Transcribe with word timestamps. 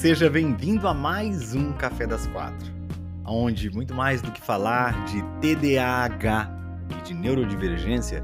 Seja 0.00 0.30
bem-vindo 0.30 0.88
a 0.88 0.94
mais 0.94 1.54
um 1.54 1.74
Café 1.74 2.06
das 2.06 2.26
Quatro, 2.28 2.72
onde 3.22 3.70
muito 3.70 3.94
mais 3.94 4.22
do 4.22 4.32
que 4.32 4.40
falar 4.40 5.04
de 5.04 5.22
TDAH 5.42 6.50
e 6.88 7.02
de 7.02 7.12
neurodivergência, 7.12 8.22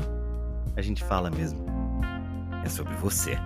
a 0.74 0.80
gente 0.80 1.04
fala 1.04 1.30
mesmo 1.30 1.66
é 2.64 2.68
sobre 2.70 2.94
você. 2.94 3.36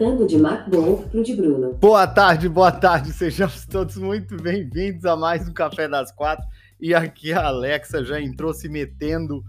Tocando 0.00 0.26
de 0.26 0.38
MacBon 0.38 0.96
pro 1.10 1.22
de 1.22 1.36
Bruno. 1.36 1.74
Boa 1.74 2.06
tarde, 2.06 2.48
boa 2.48 2.72
tarde, 2.72 3.12
sejam 3.12 3.50
todos 3.70 3.98
muito 3.98 4.34
bem-vindos 4.34 5.04
a 5.04 5.14
mais 5.14 5.46
um 5.46 5.52
Café 5.52 5.86
das 5.86 6.10
Quatro. 6.10 6.42
E 6.80 6.94
aqui 6.94 7.34
a 7.34 7.44
Alexa 7.44 8.02
já 8.02 8.18
entrou 8.18 8.54
se 8.54 8.66
metendo 8.66 9.44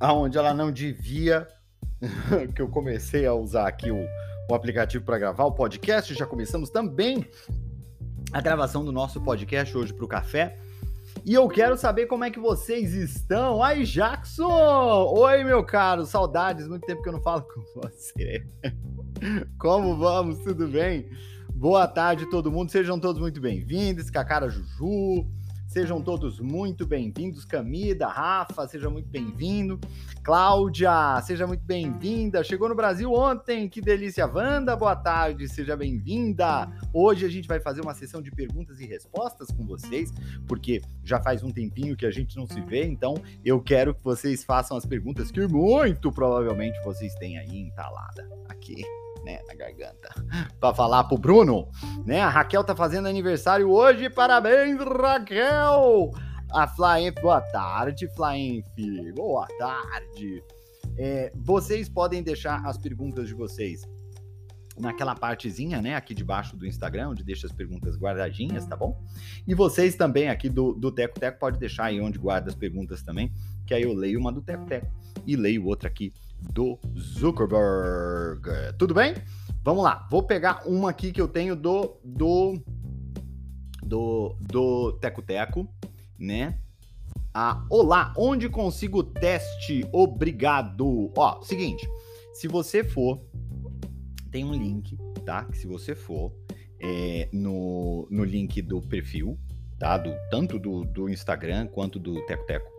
aonde 0.00 0.38
ela 0.38 0.54
não 0.54 0.72
devia, 0.72 1.46
que 2.56 2.62
eu 2.62 2.68
comecei 2.68 3.26
a 3.26 3.34
usar 3.34 3.68
aqui 3.68 3.90
o, 3.90 4.06
o 4.50 4.54
aplicativo 4.54 5.04
para 5.04 5.18
gravar 5.18 5.44
o 5.44 5.52
podcast. 5.52 6.14
Já 6.14 6.24
começamos 6.24 6.70
também 6.70 7.28
a 8.32 8.40
gravação 8.40 8.82
do 8.82 8.92
nosso 8.92 9.20
podcast 9.20 9.76
hoje 9.76 9.92
para 9.92 10.06
o 10.06 10.08
café. 10.08 10.56
E 11.26 11.32
eu 11.32 11.48
quero 11.48 11.74
saber 11.74 12.04
como 12.04 12.22
é 12.22 12.30
que 12.30 12.38
vocês 12.38 12.92
estão. 12.92 13.62
Ai, 13.62 13.82
Jackson! 13.82 14.44
Oi, 15.16 15.42
meu 15.42 15.64
caro, 15.64 16.04
saudades, 16.04 16.68
muito 16.68 16.84
tempo 16.84 17.02
que 17.02 17.08
eu 17.08 17.14
não 17.14 17.22
falo 17.22 17.40
com 17.42 17.80
você. 17.80 18.46
Como 19.58 19.96
vamos? 19.96 20.40
Tudo 20.40 20.68
bem? 20.68 21.08
Boa 21.54 21.88
tarde, 21.88 22.28
todo 22.28 22.52
mundo. 22.52 22.70
Sejam 22.70 23.00
todos 23.00 23.22
muito 23.22 23.40
bem-vindos. 23.40 24.10
Cacara 24.10 24.50
Juju, 24.50 25.26
sejam 25.74 26.00
todos 26.00 26.38
muito 26.38 26.86
bem-vindos. 26.86 27.44
Camida, 27.44 28.06
Rafa, 28.06 28.64
seja 28.68 28.88
muito 28.88 29.08
bem-vindo. 29.08 29.80
Cláudia, 30.22 31.20
seja 31.22 31.48
muito 31.48 31.64
bem-vinda. 31.64 32.44
Chegou 32.44 32.68
no 32.68 32.76
Brasil 32.76 33.12
ontem, 33.12 33.68
que 33.68 33.80
delícia. 33.80 34.24
Wanda, 34.24 34.76
boa 34.76 34.94
tarde, 34.94 35.48
seja 35.48 35.76
bem-vinda. 35.76 36.70
Hoje 36.92 37.26
a 37.26 37.28
gente 37.28 37.48
vai 37.48 37.58
fazer 37.58 37.80
uma 37.80 37.92
sessão 37.92 38.22
de 38.22 38.30
perguntas 38.30 38.78
e 38.78 38.86
respostas 38.86 39.48
com 39.48 39.66
vocês, 39.66 40.12
porque 40.46 40.80
já 41.02 41.20
faz 41.20 41.42
um 41.42 41.50
tempinho 41.50 41.96
que 41.96 42.06
a 42.06 42.10
gente 42.12 42.36
não 42.36 42.46
se 42.46 42.60
vê, 42.60 42.84
então 42.84 43.14
eu 43.44 43.60
quero 43.60 43.96
que 43.96 44.04
vocês 44.04 44.44
façam 44.44 44.76
as 44.76 44.86
perguntas 44.86 45.32
que 45.32 45.44
muito 45.48 46.12
provavelmente 46.12 46.80
vocês 46.84 47.12
têm 47.16 47.36
aí 47.36 47.58
entalada 47.58 48.30
aqui 48.48 48.84
né, 49.24 49.40
na 49.46 49.54
garganta, 49.54 50.08
para 50.60 50.74
falar 50.74 51.04
pro 51.04 51.18
Bruno, 51.18 51.68
né? 52.04 52.20
A 52.20 52.28
Raquel 52.28 52.62
tá 52.62 52.76
fazendo 52.76 53.08
aniversário 53.08 53.70
hoje, 53.70 54.10
parabéns, 54.10 54.78
Raquel! 54.78 56.10
A 56.52 56.68
Flaenf, 56.68 57.14
boa 57.20 57.40
tarde, 57.40 58.06
Flaenf, 58.14 58.64
boa 59.16 59.46
tarde. 59.58 60.42
É, 60.96 61.32
vocês 61.34 61.88
podem 61.88 62.22
deixar 62.22 62.64
as 62.64 62.78
perguntas 62.78 63.26
de 63.26 63.34
vocês 63.34 63.82
naquela 64.78 65.14
partezinha, 65.14 65.80
né, 65.80 65.94
aqui 65.94 66.14
debaixo 66.14 66.56
do 66.56 66.66
Instagram, 66.66 67.10
onde 67.10 67.24
deixa 67.24 67.46
as 67.46 67.52
perguntas 67.52 67.96
guardadinhas, 67.96 68.66
tá 68.66 68.76
bom? 68.76 69.00
E 69.46 69.54
vocês 69.54 69.94
também 69.94 70.28
aqui 70.28 70.48
do, 70.48 70.72
do 70.72 70.90
Teco 70.90 71.18
Teco 71.18 71.38
pode 71.38 71.58
deixar 71.58 71.86
aí 71.86 72.00
onde 72.00 72.18
guarda 72.18 72.50
as 72.50 72.56
perguntas 72.56 73.02
também, 73.02 73.32
que 73.66 73.74
aí 73.74 73.82
eu 73.82 73.92
leio 73.92 74.18
uma 74.18 74.32
do 74.32 74.42
Teco 74.42 74.66
Teco 74.66 74.86
e 75.26 75.36
leio 75.36 75.64
outra 75.66 75.88
aqui 75.88 76.12
do 76.52 76.78
Zuckerberg. 76.96 78.76
Tudo 78.78 78.94
bem? 78.94 79.14
Vamos 79.62 79.82
lá. 79.82 80.06
Vou 80.10 80.22
pegar 80.22 80.62
uma 80.66 80.90
aqui 80.90 81.12
que 81.12 81.20
eu 81.20 81.28
tenho 81.28 81.56
do 81.56 81.96
do 82.04 82.60
do, 83.82 84.36
do 84.40 84.92
Teco 84.92 85.22
Teco, 85.22 85.68
né? 86.18 86.58
Ah, 87.32 87.66
olá, 87.68 88.12
onde 88.16 88.48
consigo 88.48 89.02
teste? 89.02 89.84
Obrigado. 89.92 91.12
Ó, 91.16 91.42
seguinte, 91.42 91.86
se 92.32 92.46
você 92.46 92.84
for, 92.84 93.20
tem 94.30 94.44
um 94.44 94.54
link, 94.54 94.96
tá? 95.24 95.44
Que 95.44 95.58
se 95.58 95.66
você 95.66 95.94
for 95.94 96.32
é, 96.80 97.28
no, 97.32 98.06
no 98.10 98.24
link 98.24 98.62
do 98.62 98.80
perfil, 98.80 99.38
tá? 99.78 99.98
Do, 99.98 100.14
tanto 100.30 100.58
do, 100.58 100.84
do 100.84 101.08
Instagram 101.08 101.66
quanto 101.66 101.98
do 101.98 102.24
Teco 102.26 102.46
Teco, 102.46 102.70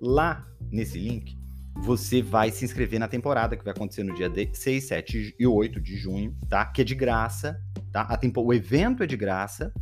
lá 0.00 0.46
nesse 0.70 0.98
link 0.98 1.38
você 1.76 2.22
vai 2.22 2.50
se 2.50 2.64
inscrever 2.64 2.98
na 2.98 3.08
temporada 3.08 3.56
que 3.56 3.64
vai 3.64 3.72
acontecer 3.72 4.04
no 4.04 4.14
dia 4.14 4.30
6, 4.52 4.84
7 4.84 5.36
e 5.38 5.46
8 5.46 5.80
de 5.80 5.96
junho, 5.96 6.36
tá? 6.48 6.64
Que 6.66 6.82
é 6.82 6.84
de 6.84 6.94
graça, 6.94 7.60
tá? 7.92 8.16
Tempo... 8.16 8.40
O 8.42 8.52
evento 8.52 9.02
é 9.02 9.06
de 9.06 9.16
graça, 9.16 9.72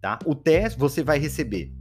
tá? 0.00 0.18
O 0.24 0.34
teste 0.34 0.78
você 0.78 1.02
vai 1.02 1.18
receber. 1.18 1.72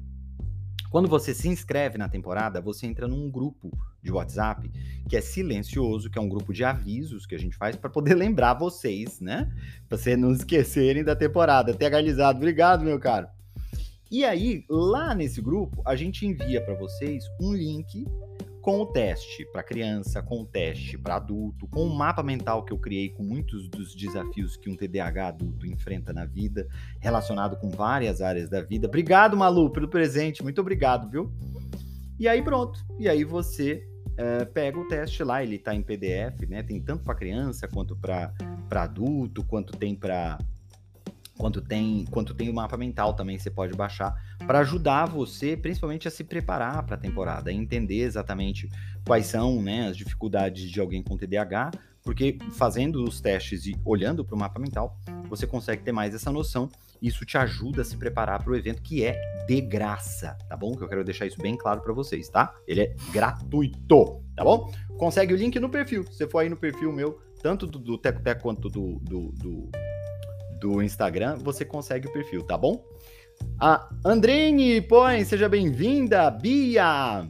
Quando 0.92 1.08
você 1.08 1.34
se 1.34 1.48
inscreve 1.48 1.98
na 1.98 2.10
temporada, 2.10 2.60
você 2.60 2.86
entra 2.86 3.08
num 3.08 3.32
grupo 3.32 3.72
de 4.04 4.12
WhatsApp 4.12 4.70
que 5.08 5.16
é 5.16 5.22
silencioso, 5.22 6.10
que 6.10 6.20
é 6.20 6.22
um 6.22 6.28
grupo 6.28 6.52
de 6.52 6.66
avisos 6.66 7.26
que 7.26 7.34
a 7.34 7.40
gente 7.40 7.56
faz 7.56 7.78
para 7.78 7.90
poder 7.90 8.14
lembrar 8.16 8.56
vocês, 8.56 9.22
né? 9.22 9.50
Pra 9.88 9.98
vocês 9.98 10.20
não 10.20 10.34
esquecerem 10.34 11.04
da 11.04 11.16
temporada. 11.16 11.72
Até 11.72 11.86
agalizado. 11.86 12.38
Obrigado, 12.38 12.84
meu 12.84 13.00
caro. 13.00 13.28
E 14.12 14.26
aí, 14.26 14.66
lá 14.70 15.16
nesse 15.16 15.42
grupo, 15.42 15.82
a 15.86 15.96
gente 15.96 16.26
envia 16.26 16.62
para 16.62 16.74
vocês 16.74 17.24
um 17.40 17.54
link 17.54 18.06
com 18.62 18.80
o 18.80 18.86
teste 18.86 19.46
para 19.52 19.64
criança, 19.64 20.22
com 20.22 20.42
o 20.42 20.46
teste 20.46 20.98
para 20.98 21.16
adulto, 21.16 21.68
com 21.68 21.84
o 21.84 21.96
mapa 21.96 22.22
mental 22.22 22.64
que 22.64 22.72
eu 22.72 22.78
criei 22.78 23.10
com 23.10 23.24
muitos 23.24 23.68
dos 23.68 23.96
desafios 23.96 24.56
que 24.56 24.70
um 24.70 24.76
TDAH 24.76 25.28
adulto 25.28 25.66
enfrenta 25.66 26.14
na 26.14 26.26
vida, 26.26 26.68
relacionado 27.00 27.58
com 27.58 27.70
várias 27.70 28.22
áreas 28.22 28.50
da 28.50 28.62
vida. 28.62 28.88
Obrigado, 28.88 29.36
Malu, 29.36 29.72
pelo 29.72 29.88
presente, 29.88 30.44
muito 30.44 30.62
obrigado, 30.62 31.10
viu? 31.10 31.34
E 32.20 32.28
aí 32.28 32.42
pronto, 32.42 32.86
e 33.00 33.10
aí 33.10 33.24
você 33.24 33.84
é, 34.16 34.46
pega 34.46 34.80
o 34.80 34.88
teste 34.88 35.24
lá, 35.24 35.42
ele 35.42 35.56
está 35.56 35.74
em 35.74 35.82
PDF, 35.82 36.48
né? 36.48 36.62
Tem 36.62 36.80
tanto 36.80 37.04
para 37.04 37.16
criança 37.16 37.68
quanto 37.68 37.96
para 37.96 38.32
adulto, 38.70 39.44
quanto 39.44 39.76
tem 39.76 39.96
para 39.96 40.38
quanto 41.42 41.60
tem, 41.60 42.06
quanto 42.12 42.36
tem 42.36 42.52
o 42.52 42.54
mapa 42.54 42.78
mental 42.78 43.16
também 43.16 43.40
você 43.40 43.50
pode 43.50 43.74
baixar 43.74 44.14
para 44.46 44.60
ajudar 44.60 45.08
você, 45.08 45.58
principalmente 45.58 46.08
a 46.08 46.12
se 46.12 46.24
preparar 46.24 46.84
para 46.84 46.94
a 46.94 47.00
temporada, 47.00 47.52
entender 47.52 48.02
exatamente 48.02 48.70
quais 49.08 49.26
são 49.26 49.60
né, 49.60 49.88
as 49.88 49.98
dificuldades 49.98 50.70
de 50.70 50.80
alguém 50.80 51.02
com 51.02 51.18
TDAH, 51.18 51.72
porque 52.04 52.38
fazendo 52.52 53.04
os 53.04 53.20
testes 53.20 53.66
e 53.66 53.76
olhando 53.84 54.24
para 54.24 54.36
o 54.36 54.40
mapa 54.40 54.60
mental, 54.60 54.96
você 55.28 55.48
consegue 55.48 55.82
ter 55.82 55.92
mais 55.92 56.14
essa 56.14 56.32
noção. 56.32 56.70
Isso 57.02 57.26
te 57.26 57.36
ajuda 57.40 57.82
a 57.82 57.86
se 57.86 57.98
preparar 57.98 58.44
para 58.44 58.54
o 58.54 58.56
evento 58.56 58.80
que 58.84 59.04
é 59.04 59.20
de 59.48 59.60
graça, 59.62 60.38
tá 60.48 60.56
bom? 60.56 60.76
Que 60.76 60.84
eu 60.84 60.88
quero 60.88 61.04
deixar 61.04 61.26
isso 61.26 61.42
bem 61.42 61.58
claro 61.58 61.82
para 61.82 61.92
vocês, 61.92 62.30
tá? 62.30 62.54
Ele 62.68 62.82
é 62.82 62.96
gratuito, 63.12 64.22
tá 64.36 64.44
bom? 64.44 64.72
Consegue 64.96 65.34
o 65.34 65.38
link 65.38 65.60
no 65.60 65.70
perfil. 65.70 66.04
Se 66.04 66.18
você 66.18 66.28
for 66.28 66.40
aí 66.40 66.50
no 66.50 66.58
perfil 66.58 66.94
meu, 66.94 67.20
tanto 67.42 67.66
do, 67.66 67.80
do 67.80 67.98
Teco 67.98 68.22
Teco 68.22 68.44
quanto 68.44 68.70
do, 68.70 69.00
do, 69.00 69.32
do 69.32 69.72
do 70.62 70.80
Instagram, 70.82 71.38
você 71.38 71.66
consegue 71.66 72.08
o 72.08 72.14
perfil, 72.14 72.44
tá 72.44 72.56
bom? 72.56 72.86
A 73.60 73.90
Andrine 74.06 74.80
Põe, 74.80 75.26
seja 75.26 75.50
bem-vinda. 75.50 76.30
Bia, 76.30 77.28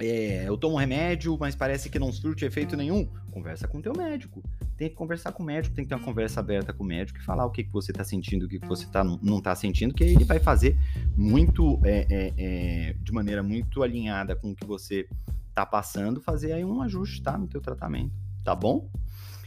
é, 0.00 0.48
eu 0.48 0.56
tomo 0.56 0.76
remédio, 0.76 1.36
mas 1.38 1.54
parece 1.54 1.90
que 1.90 1.98
não 1.98 2.10
surte 2.10 2.46
efeito 2.46 2.74
nenhum. 2.74 3.06
Conversa 3.30 3.68
com 3.68 3.78
o 3.78 3.82
teu 3.82 3.92
médico. 3.94 4.42
Tem 4.78 4.88
que 4.88 4.94
conversar 4.94 5.32
com 5.32 5.42
o 5.42 5.46
médico, 5.46 5.74
tem 5.74 5.84
que 5.84 5.90
ter 5.90 5.94
uma 5.94 6.04
conversa 6.04 6.40
aberta 6.40 6.72
com 6.72 6.84
o 6.84 6.86
médico 6.86 7.18
e 7.18 7.22
falar 7.22 7.44
o 7.44 7.50
que, 7.50 7.64
que 7.64 7.72
você 7.72 7.92
está 7.92 8.02
sentindo, 8.02 8.46
o 8.46 8.48
que, 8.48 8.58
que 8.58 8.66
você 8.66 8.86
tá, 8.86 9.04
não 9.04 9.38
está 9.38 9.54
sentindo, 9.54 9.92
que 9.92 10.02
ele 10.02 10.24
vai 10.24 10.40
fazer 10.40 10.78
muito, 11.14 11.78
é, 11.84 12.06
é, 12.10 12.34
é, 12.38 12.92
de 12.94 13.12
maneira 13.12 13.42
muito 13.42 13.82
alinhada 13.82 14.34
com 14.34 14.52
o 14.52 14.56
que 14.56 14.66
você 14.66 15.06
está 15.50 15.66
passando, 15.66 16.18
fazer 16.18 16.52
aí 16.52 16.64
um 16.64 16.80
ajuste, 16.80 17.22
tá, 17.22 17.36
no 17.36 17.46
teu 17.46 17.60
tratamento, 17.60 18.12
tá 18.42 18.54
bom? 18.54 18.90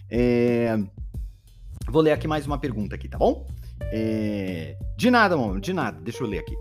É, 0.07 0.77
Vou 1.89 2.03
ler 2.03 2.11
aqui 2.11 2.27
mais 2.27 2.45
uma 2.45 2.59
pergunta 2.59 2.95
aqui, 2.95 3.07
tá 3.07 3.17
bom? 3.17 3.47
É... 3.91 4.77
De 4.95 5.09
nada, 5.09 5.35
mano, 5.35 5.59
de 5.59 5.73
nada. 5.73 5.99
Deixa 5.99 6.23
eu 6.23 6.27
ler 6.27 6.39
aqui. 6.39 6.55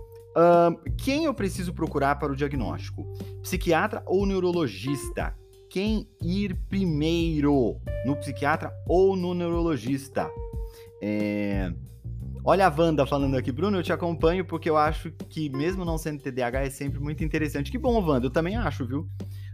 Quem 0.97 1.25
eu 1.25 1.35
preciso 1.35 1.75
procurar 1.75 2.17
para 2.17 2.33
o 2.33 2.37
diagnóstico? 2.37 3.05
Psiquiatra 3.43 4.03
ou 4.07 4.25
neurologista? 4.25 5.35
Quem 5.69 6.09
ir 6.23 6.55
primeiro? 6.69 7.79
No 8.07 8.17
psiquiatra 8.17 8.73
ou 8.87 9.17
no 9.17 9.35
neurologista? 9.35 10.31
É... 11.03 11.73
Olha 12.45 12.67
a 12.67 12.75
Wanda 12.75 13.05
falando 13.05 13.37
aqui, 13.37 13.53
Bruno, 13.53 13.77
eu 13.77 13.83
te 13.83 13.93
acompanho 13.93 14.45
porque 14.45 14.71
eu 14.71 14.77
acho 14.79 15.11
que, 15.11 15.51
mesmo 15.51 15.85
não 15.85 15.99
sendo 15.99 16.23
TDAH, 16.23 16.63
é 16.63 16.71
sempre 16.71 16.99
muito 16.99 17.23
interessante. 17.23 17.71
Que 17.71 17.77
bom, 17.77 18.03
Wanda, 18.03 18.27
eu 18.27 18.31
também 18.31 18.57
acho, 18.57 18.87
viu? 18.87 19.07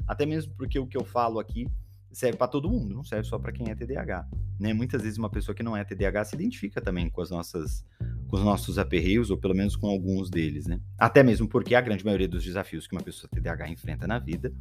Até 0.07 0.25
mesmo 0.25 0.53
porque 0.57 0.79
o 0.79 0.87
que 0.87 0.97
eu 0.97 1.05
falo 1.05 1.41
aqui 1.41 1.67
serve 2.15 2.39
para 2.39 2.49
todo 2.49 2.71
mundo, 2.71 2.95
não 2.95 3.05
serve 3.05 3.29
só 3.29 3.39
para 3.39 3.53
quem 3.53 3.71
é 3.71 3.75
TDAH. 3.75 4.27
Né? 4.59 4.73
Muitas 4.73 5.03
vezes 5.03 5.19
uma 5.19 5.31
pessoa 5.31 5.55
que 5.55 5.63
não 5.63 5.77
é 5.77 5.85
TDAH 5.85 6.25
se 6.25 6.37
identifica 6.37 6.81
também 6.81 7.11
com 7.11 7.21
as 7.21 7.31
nossas 7.31 7.85
com 8.29 8.37
os 8.37 8.43
nossos 8.43 8.79
aperreios, 8.79 9.31
ou 9.31 9.37
pelo 9.37 9.55
menos 9.55 9.77
com 9.77 9.87
alguns 9.87 10.31
deles, 10.31 10.67
né? 10.67 10.81
Até 10.99 11.23
mesmo 11.23 11.47
porque 11.47 11.75
a 11.75 11.81
grande 11.81 12.05
maioria 12.05 12.27
dos 12.27 12.43
desafios 12.43 12.87
que 12.87 12.95
uma 12.95 13.03
pessoa 13.03 13.31
TDAH 13.31 13.69
enfrenta 13.69 14.07
na 14.07 14.19
vida, 14.19 14.53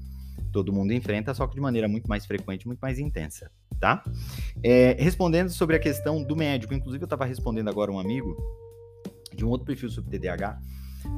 todo 0.52 0.72
mundo 0.72 0.94
enfrenta, 0.94 1.34
só 1.34 1.48
que 1.48 1.56
de 1.56 1.62
maneira 1.62 1.88
muito 1.88 2.08
mais 2.08 2.26
frequente, 2.26 2.68
muito 2.68 2.80
mais 2.80 3.00
intensa, 3.00 3.50
tá? 3.80 4.04
É, 4.62 4.96
respondendo 5.00 5.50
sobre 5.50 5.76
a 5.76 5.80
questão 5.80 6.24
do 6.24 6.36
médico, 6.36 6.74
inclusive 6.74 7.04
eu 7.04 7.06
estava 7.06 7.26
respondendo 7.26 7.70
agora 7.70 7.92
um 7.92 8.00
amigo 8.00 8.38
de 9.34 9.44
um 9.44 9.50
outro 9.50 9.66
perfil 9.66 9.90
sobre 9.90 10.20
TDAH, 10.20 10.60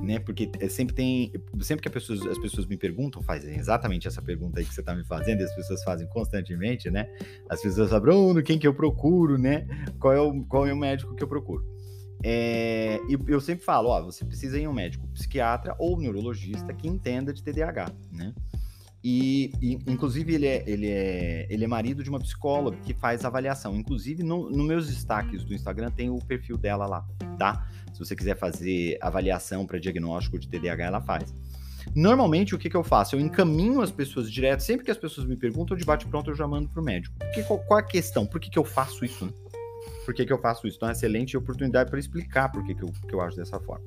né? 0.01 0.19
Porque 0.19 0.49
é, 0.59 0.67
sempre 0.67 0.95
tem, 0.95 1.31
sempre 1.61 1.81
que 1.81 1.87
as 1.87 1.93
pessoas, 1.93 2.21
as 2.25 2.37
pessoas 2.37 2.65
me 2.67 2.77
perguntam, 2.77 3.21
fazem 3.21 3.55
exatamente 3.55 4.07
essa 4.07 4.21
pergunta 4.21 4.59
aí 4.59 4.65
que 4.65 4.73
você 4.73 4.81
está 4.81 4.95
me 4.95 5.03
fazendo, 5.03 5.41
e 5.41 5.43
as 5.43 5.55
pessoas 5.55 5.83
fazem 5.83 6.07
constantemente, 6.07 6.89
né? 6.89 7.09
As 7.49 7.61
pessoas 7.61 7.89
falam, 7.89 8.03
Bruno, 8.03 8.43
quem 8.43 8.57
que 8.57 8.67
eu 8.67 8.73
procuro, 8.73 9.37
né? 9.37 9.67
Qual 9.99 10.13
é 10.13 10.21
o, 10.21 10.43
qual 10.45 10.67
é 10.67 10.73
o 10.73 10.77
médico 10.77 11.15
que 11.15 11.23
eu 11.23 11.27
procuro? 11.27 11.65
É, 12.23 12.99
e 13.07 13.17
eu 13.27 13.39
sempre 13.39 13.63
falo, 13.63 13.89
ó, 13.89 14.01
você 14.01 14.25
precisa 14.25 14.57
ir 14.57 14.67
um 14.67 14.73
médico 14.73 15.07
psiquiatra 15.09 15.75
ou 15.77 15.99
neurologista 15.99 16.73
que 16.73 16.87
entenda 16.87 17.33
de 17.33 17.43
TDAH, 17.43 17.91
né? 18.11 18.33
E, 19.07 19.51
e, 19.61 19.73
inclusive, 19.85 20.33
ele 20.33 20.47
é, 20.47 20.63
ele, 20.65 20.87
é, 20.87 21.45
ele 21.47 21.63
é 21.63 21.67
marido 21.67 22.03
de 22.03 22.09
uma 22.09 22.17
psicóloga 22.17 22.75
que 22.77 22.91
faz 22.91 23.23
avaliação. 23.23 23.75
Inclusive, 23.75 24.23
nos 24.23 24.51
no 24.51 24.63
meus 24.63 24.87
destaques 24.87 25.43
do 25.43 25.53
Instagram 25.53 25.91
tem 25.91 26.09
o 26.09 26.17
perfil 26.17 26.57
dela 26.57 26.87
lá, 26.87 27.05
tá? 27.37 27.69
Se 27.95 27.99
você 27.99 28.13
quiser 28.13 28.37
fazer 28.37 28.97
avaliação 28.99 29.65
para 29.65 29.79
diagnóstico 29.79 30.37
de 30.37 30.49
TDAH, 30.49 30.83
ela 30.83 31.01
faz. 31.01 31.33
Normalmente, 31.95 32.53
o 32.53 32.57
que, 32.57 32.69
que 32.69 32.75
eu 32.75 32.83
faço? 32.83 33.15
Eu 33.15 33.21
encaminho 33.21 33.79
as 33.79 33.89
pessoas 33.89 34.29
direto. 34.29 34.59
Sempre 34.59 34.83
que 34.83 34.91
as 34.91 34.97
pessoas 34.97 35.25
me 35.25 35.37
perguntam, 35.37 35.77
de 35.77 35.85
bate-pronto, 35.85 36.29
eu 36.29 36.35
já 36.35 36.45
mando 36.45 36.67
para 36.67 36.81
o 36.81 36.83
médico. 36.83 37.15
Qual, 37.47 37.59
qual, 37.59 37.79
a 37.79 37.83
questão? 37.83 38.25
Por 38.25 38.41
que, 38.41 38.49
que 38.49 38.59
eu 38.59 38.65
faço 38.65 39.05
isso? 39.05 39.33
Por 40.03 40.13
que, 40.13 40.25
que 40.25 40.33
eu 40.33 40.37
faço 40.37 40.67
isso? 40.67 40.75
Então, 40.75 40.89
é 40.89 40.91
uma 40.91 40.97
excelente 40.97 41.37
oportunidade 41.37 41.89
para 41.89 41.97
explicar 41.97 42.51
por 42.51 42.65
que, 42.65 42.75
que, 42.75 42.83
eu, 42.83 42.91
que 43.07 43.15
eu 43.15 43.21
acho 43.21 43.37
dessa 43.37 43.61
forma. 43.61 43.85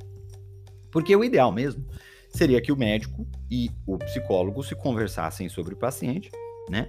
Porque 0.91 1.15
o 1.15 1.23
ideal 1.23 1.53
mesmo 1.53 1.85
seria 2.31 2.63
que 2.63 2.73
o 2.73 2.77
médico 2.77 3.27
e 3.51 3.71
o 3.87 3.99
psicólogo 3.99 4.63
se 4.63 4.75
conversassem 4.75 5.51
sobre 5.51 5.75
o 5.75 5.77
paciente, 5.77 6.31
né? 6.71 6.89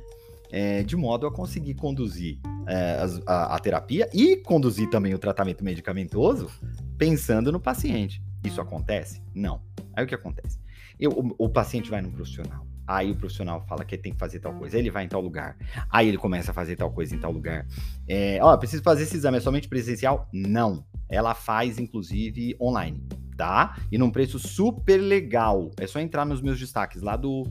É, 0.52 0.82
de 0.84 0.96
modo 0.96 1.28
a 1.28 1.32
conseguir 1.32 1.76
conduzir 1.76 2.40
é, 2.68 3.06
a, 3.28 3.56
a, 3.56 3.60
terapia 3.60 4.10
e 4.12 4.38
conduzir 4.38 4.90
também 4.90 5.14
o 5.14 5.20
tratamento 5.20 5.64
medicamentoso 5.64 6.50
pensando 6.98 7.52
no 7.52 7.60
paciente. 7.60 8.22
Isso 8.44 8.60
acontece? 8.60 9.22
Não. 9.34 9.62
Aí 9.94 10.04
o 10.04 10.08
que 10.08 10.16
acontece? 10.16 10.60
Eu, 11.00 11.12
o, 11.12 11.46
o 11.46 11.50
paciente 11.50 11.90
vai 11.90 12.02
num 12.02 12.12
profissional. 12.12 12.66
Aí 12.88 13.12
o 13.12 13.16
profissional 13.16 13.64
fala 13.68 13.86
que 13.86 13.96
tem 13.96 14.12
que 14.12 14.18
fazer 14.18 14.40
tal 14.40 14.54
coisa. 14.56 14.78
Ele 14.78 14.90
vai 14.90 15.04
em 15.04 15.08
tal 15.08 15.22
lugar. 15.22 15.56
Aí 15.92 16.08
ele 16.08 16.18
começa 16.18 16.50
a 16.50 16.54
fazer 16.54 16.76
tal 16.76 16.92
coisa 16.92 17.16
em 17.16 17.20
tal 17.20 17.32
lugar. 17.32 17.68
É, 18.08 18.40
ó, 18.42 18.58
preciso 18.58 18.82
fazer 18.82 19.04
esse 19.04 19.16
exame. 19.16 19.38
É 19.38 19.42
somente 19.42 19.68
presencial? 19.68 20.28
Não. 20.34 20.84
Ela 21.08 21.36
faz, 21.36 21.78
inclusive, 21.78 22.56
online 22.60 23.04
tá? 23.40 23.78
E 23.90 23.98
num 23.98 24.12
preço 24.12 24.38
super 24.38 24.98
legal. 24.98 25.72
É 25.78 25.88
só 25.88 26.02
entrar 26.02 26.26
nos 26.26 26.42
meus 26.42 26.60
destaques 26.60 27.02
lá 27.02 27.16
do, 27.16 27.44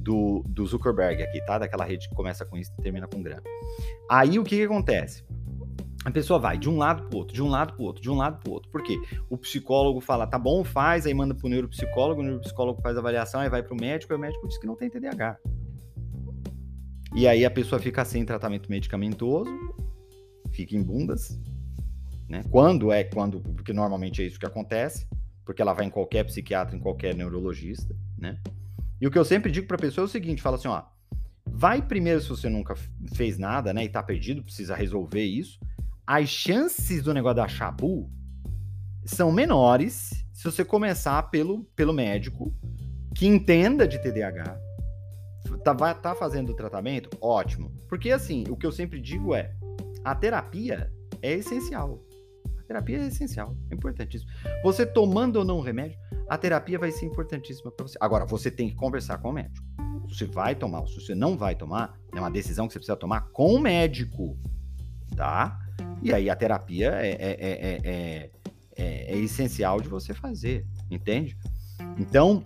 do, 0.00 0.42
do 0.46 0.66
Zuckerberg 0.66 1.22
aqui, 1.22 1.44
tá? 1.44 1.58
Daquela 1.58 1.84
rede 1.84 2.08
que 2.08 2.14
começa 2.14 2.44
com 2.44 2.56
isso 2.56 2.72
e 2.78 2.82
termina 2.82 3.06
com 3.06 3.22
grana. 3.22 3.42
Aí 4.08 4.38
o 4.38 4.44
que, 4.44 4.56
que 4.56 4.64
acontece? 4.64 5.24
A 6.04 6.10
pessoa 6.10 6.38
vai 6.38 6.56
de 6.56 6.68
um 6.68 6.78
lado 6.78 7.08
pro 7.08 7.18
outro, 7.18 7.34
de 7.34 7.42
um 7.42 7.48
lado 7.48 7.74
pro 7.74 7.84
outro, 7.84 8.02
de 8.02 8.10
um 8.10 8.16
lado 8.16 8.40
pro 8.40 8.52
outro. 8.52 8.70
Por 8.70 8.82
quê? 8.82 8.98
O 9.28 9.36
psicólogo 9.36 10.00
fala, 10.00 10.26
tá 10.26 10.38
bom, 10.38 10.64
faz, 10.64 11.04
aí 11.06 11.12
manda 11.12 11.34
pro 11.34 11.48
neuropsicólogo, 11.48 12.22
o 12.22 12.24
neuropsicólogo 12.24 12.80
faz 12.80 12.96
a 12.96 13.00
avaliação, 13.00 13.40
aí 13.40 13.50
vai 13.50 13.62
pro 13.62 13.76
médico, 13.76 14.12
e 14.12 14.16
o 14.16 14.18
médico 14.18 14.48
diz 14.48 14.58
que 14.58 14.66
não 14.66 14.76
tem 14.76 14.88
TDAH. 14.88 15.36
E 17.14 17.28
aí 17.28 17.44
a 17.44 17.50
pessoa 17.50 17.78
fica 17.78 18.04
sem 18.04 18.24
tratamento 18.24 18.70
medicamentoso, 18.70 19.50
fica 20.50 20.74
em 20.74 20.82
bundas, 20.82 21.38
né? 22.28 22.42
Quando 22.50 22.90
é 22.90 23.04
quando, 23.04 23.40
porque 23.40 23.72
normalmente 23.72 24.22
é 24.22 24.26
isso 24.26 24.38
que 24.38 24.46
acontece 24.46 25.06
porque 25.50 25.60
ela 25.60 25.72
vai 25.72 25.84
em 25.84 25.90
qualquer 25.90 26.22
psiquiatra, 26.22 26.76
em 26.76 26.78
qualquer 26.78 27.12
neurologista, 27.12 27.92
né? 28.16 28.38
E 29.00 29.06
o 29.06 29.10
que 29.10 29.18
eu 29.18 29.24
sempre 29.24 29.50
digo 29.50 29.66
para 29.66 29.76
a 29.76 29.80
pessoa 29.80 30.04
é 30.04 30.06
o 30.06 30.08
seguinte, 30.08 30.42
fala 30.42 30.56
assim, 30.56 30.68
ó, 30.68 30.82
vai 31.46 31.80
primeiro 31.80 32.20
se 32.20 32.28
você 32.28 32.48
nunca 32.48 32.74
fez 33.14 33.38
nada, 33.38 33.72
né, 33.72 33.84
e 33.84 33.88
tá 33.88 34.02
perdido, 34.02 34.42
precisa 34.42 34.74
resolver 34.74 35.24
isso. 35.24 35.58
As 36.06 36.28
chances 36.28 37.02
do 37.02 37.14
negócio 37.14 37.36
da 37.36 37.48
chabu 37.48 38.10
são 39.04 39.32
menores 39.32 40.24
se 40.32 40.44
você 40.44 40.64
começar 40.64 41.22
pelo, 41.24 41.64
pelo 41.76 41.92
médico 41.92 42.54
que 43.14 43.26
entenda 43.26 43.86
de 43.86 43.98
TDAH, 43.98 44.58
tá, 45.62 45.72
vai, 45.72 45.94
tá 45.98 46.14
fazendo 46.14 46.52
o 46.52 46.56
tratamento, 46.56 47.10
ótimo. 47.20 47.72
Porque 47.88 48.10
assim, 48.10 48.44
o 48.48 48.56
que 48.56 48.64
eu 48.64 48.72
sempre 48.72 49.00
digo 49.00 49.34
é, 49.34 49.54
a 50.04 50.14
terapia 50.14 50.90
é 51.20 51.32
essencial. 51.34 52.02
Terapia 52.70 52.98
é 52.98 53.06
essencial, 53.08 53.56
é 53.68 53.74
importantíssimo. 53.74 54.30
Você 54.62 54.86
tomando 54.86 55.40
ou 55.40 55.44
não 55.44 55.58
um 55.58 55.60
remédio, 55.60 55.98
a 56.28 56.38
terapia 56.38 56.78
vai 56.78 56.92
ser 56.92 57.04
importantíssima 57.04 57.68
para 57.72 57.84
você. 57.84 57.98
Agora, 58.00 58.24
você 58.24 58.48
tem 58.48 58.68
que 58.68 58.76
conversar 58.76 59.18
com 59.18 59.30
o 59.30 59.32
médico. 59.32 59.66
Se 60.08 60.18
você 60.18 60.26
vai 60.26 60.54
tomar 60.54 60.82
ou 60.82 60.86
se 60.86 61.00
você 61.00 61.12
não 61.12 61.36
vai 61.36 61.56
tomar, 61.56 61.98
é 62.14 62.20
uma 62.20 62.30
decisão 62.30 62.68
que 62.68 62.72
você 62.72 62.78
precisa 62.78 62.96
tomar 62.96 63.22
com 63.32 63.56
o 63.56 63.58
médico, 63.58 64.38
tá? 65.16 65.58
E 66.00 66.14
aí 66.14 66.30
a 66.30 66.36
terapia 66.36 66.92
é, 66.92 67.10
é, 67.10 67.36
é, 67.40 68.30
é, 68.76 69.14
é 69.14 69.18
essencial 69.18 69.80
de 69.80 69.88
você 69.88 70.14
fazer, 70.14 70.64
entende? 70.88 71.36
Então, 71.98 72.40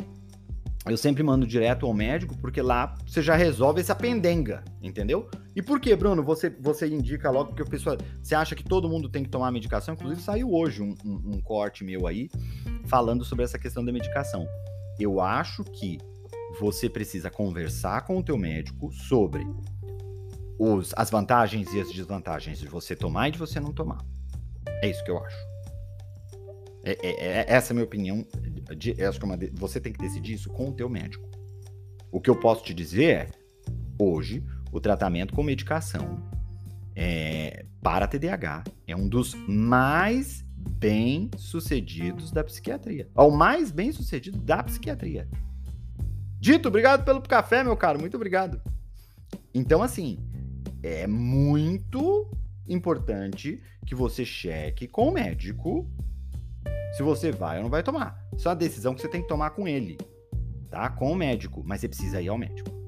eu 0.87 0.97
sempre 0.97 1.23
mando 1.23 1.47
direto 1.47 1.85
ao 1.85 1.93
médico, 1.93 2.35
porque 2.39 2.63
lá 2.63 2.95
você 3.07 3.21
já 3.21 3.35
resolve 3.35 3.83
essa 3.83 3.95
pendenga, 3.95 4.65
entendeu? 4.83 5.29
E 5.55 5.63
por 5.63 5.81
que, 5.81 5.95
Bruno? 5.95 6.23
Você, 6.25 6.51
você 6.51 6.87
indica 6.89 7.31
logo 7.31 7.55
que 7.55 7.63
o 7.63 7.69
pessoal. 7.69 7.97
Você 8.23 8.35
acha 8.35 8.55
que 8.55 8.65
todo 8.65 8.89
mundo 8.89 9.09
tem 9.09 9.23
que 9.23 9.31
tomar 9.31 9.51
medicação? 9.53 9.95
Inclusive, 9.95 10.21
saiu 10.21 10.53
hoje 10.53 10.83
um, 10.83 10.95
um, 11.05 11.35
um 11.35 11.41
corte 11.41 11.85
meu 11.85 12.07
aí 12.07 12.29
falando 12.87 13.25
sobre 13.25 13.45
essa 13.45 13.59
questão 13.59 13.85
da 13.85 13.93
medicação. 13.93 14.47
Eu 14.99 15.21
acho 15.21 15.63
que 15.65 15.99
você 16.59 16.89
precisa 16.89 17.31
conversar 17.31 18.03
com 18.03 18.19
o 18.19 18.23
teu 18.23 18.37
médico 18.37 18.93
sobre 18.93 19.47
os, 20.59 20.93
as 20.97 21.11
vantagens 21.11 21.73
e 21.73 21.81
as 21.81 21.91
desvantagens 21.91 22.59
de 22.59 22.69
você 22.69 22.95
tomar 22.95 23.29
e 23.29 23.33
de 23.33 23.39
você 23.39 23.61
não 23.61 23.73
tomar. 23.73 24.05
É 24.83 24.89
isso 24.89 25.05
que 25.05 25.11
eu 25.11 25.19
acho. 25.19 25.37
É, 26.85 26.93
é, 27.03 27.11
é 27.11 27.45
essa 27.49 27.73
é 27.73 27.73
a 27.73 27.75
minha 27.75 27.85
opinião 27.85 28.27
acho 29.09 29.19
que 29.19 29.25
é 29.25 29.29
uma, 29.29 29.39
você 29.55 29.81
tem 29.81 29.93
que 29.93 29.99
decidir 29.99 30.35
isso 30.35 30.49
com 30.51 30.69
o 30.69 30.73
teu 30.73 30.89
médico. 30.89 31.29
O 32.11 32.21
que 32.21 32.31
eu 32.31 32.39
posso 32.39 32.65
te 32.65 32.73
dizer 32.73 33.11
é, 33.11 33.31
hoje, 33.99 34.45
o 34.75 34.81
tratamento 34.81 35.33
com 35.33 35.43
medicação 35.45 36.21
é, 36.97 37.65
para 37.81 38.09
TDAH 38.09 38.65
é 38.89 38.97
um 38.97 39.09
dos 39.09 39.33
mais 39.47 40.45
bem 40.59 41.31
sucedidos 41.37 42.33
da 42.33 42.43
psiquiatria. 42.43 43.09
É 43.17 43.21
o 43.21 43.31
mais 43.31 43.71
bem 43.71 43.93
sucedido 43.93 44.37
da 44.39 44.65
psiquiatria. 44.65 45.29
Dito, 46.41 46.67
obrigado 46.67 47.05
pelo 47.05 47.23
café, 47.23 47.63
meu 47.63 47.77
caro. 47.77 48.01
Muito 48.01 48.17
obrigado. 48.17 48.61
Então, 49.55 49.81
assim, 49.81 50.19
é 50.83 51.07
muito 51.07 52.29
importante 52.69 53.63
que 53.87 53.95
você 53.95 54.25
cheque 54.25 54.89
com 54.89 55.09
o 55.09 55.13
médico 55.13 55.89
se 56.97 57.03
você 57.03 57.31
vai 57.31 57.59
ou 57.59 57.63
não 57.63 57.71
vai 57.71 57.85
tomar. 57.85 58.19
Isso 58.37 58.49
é 58.49 58.51
uma 58.51 58.57
decisão 58.57 58.93
que 58.93 59.01
você 59.01 59.09
tem 59.09 59.23
que 59.23 59.29
tomar 59.29 59.51
com 59.51 59.69
ele, 59.69 59.97
tá? 60.69 60.91
Com 60.91 61.13
o 61.13 61.17
médico, 61.17 61.63
mas 61.65 61.81
você 61.81 61.89
precisa 61.89 62.21
ir 62.21 62.29
ao 62.29 62.39
médico. 62.39 62.84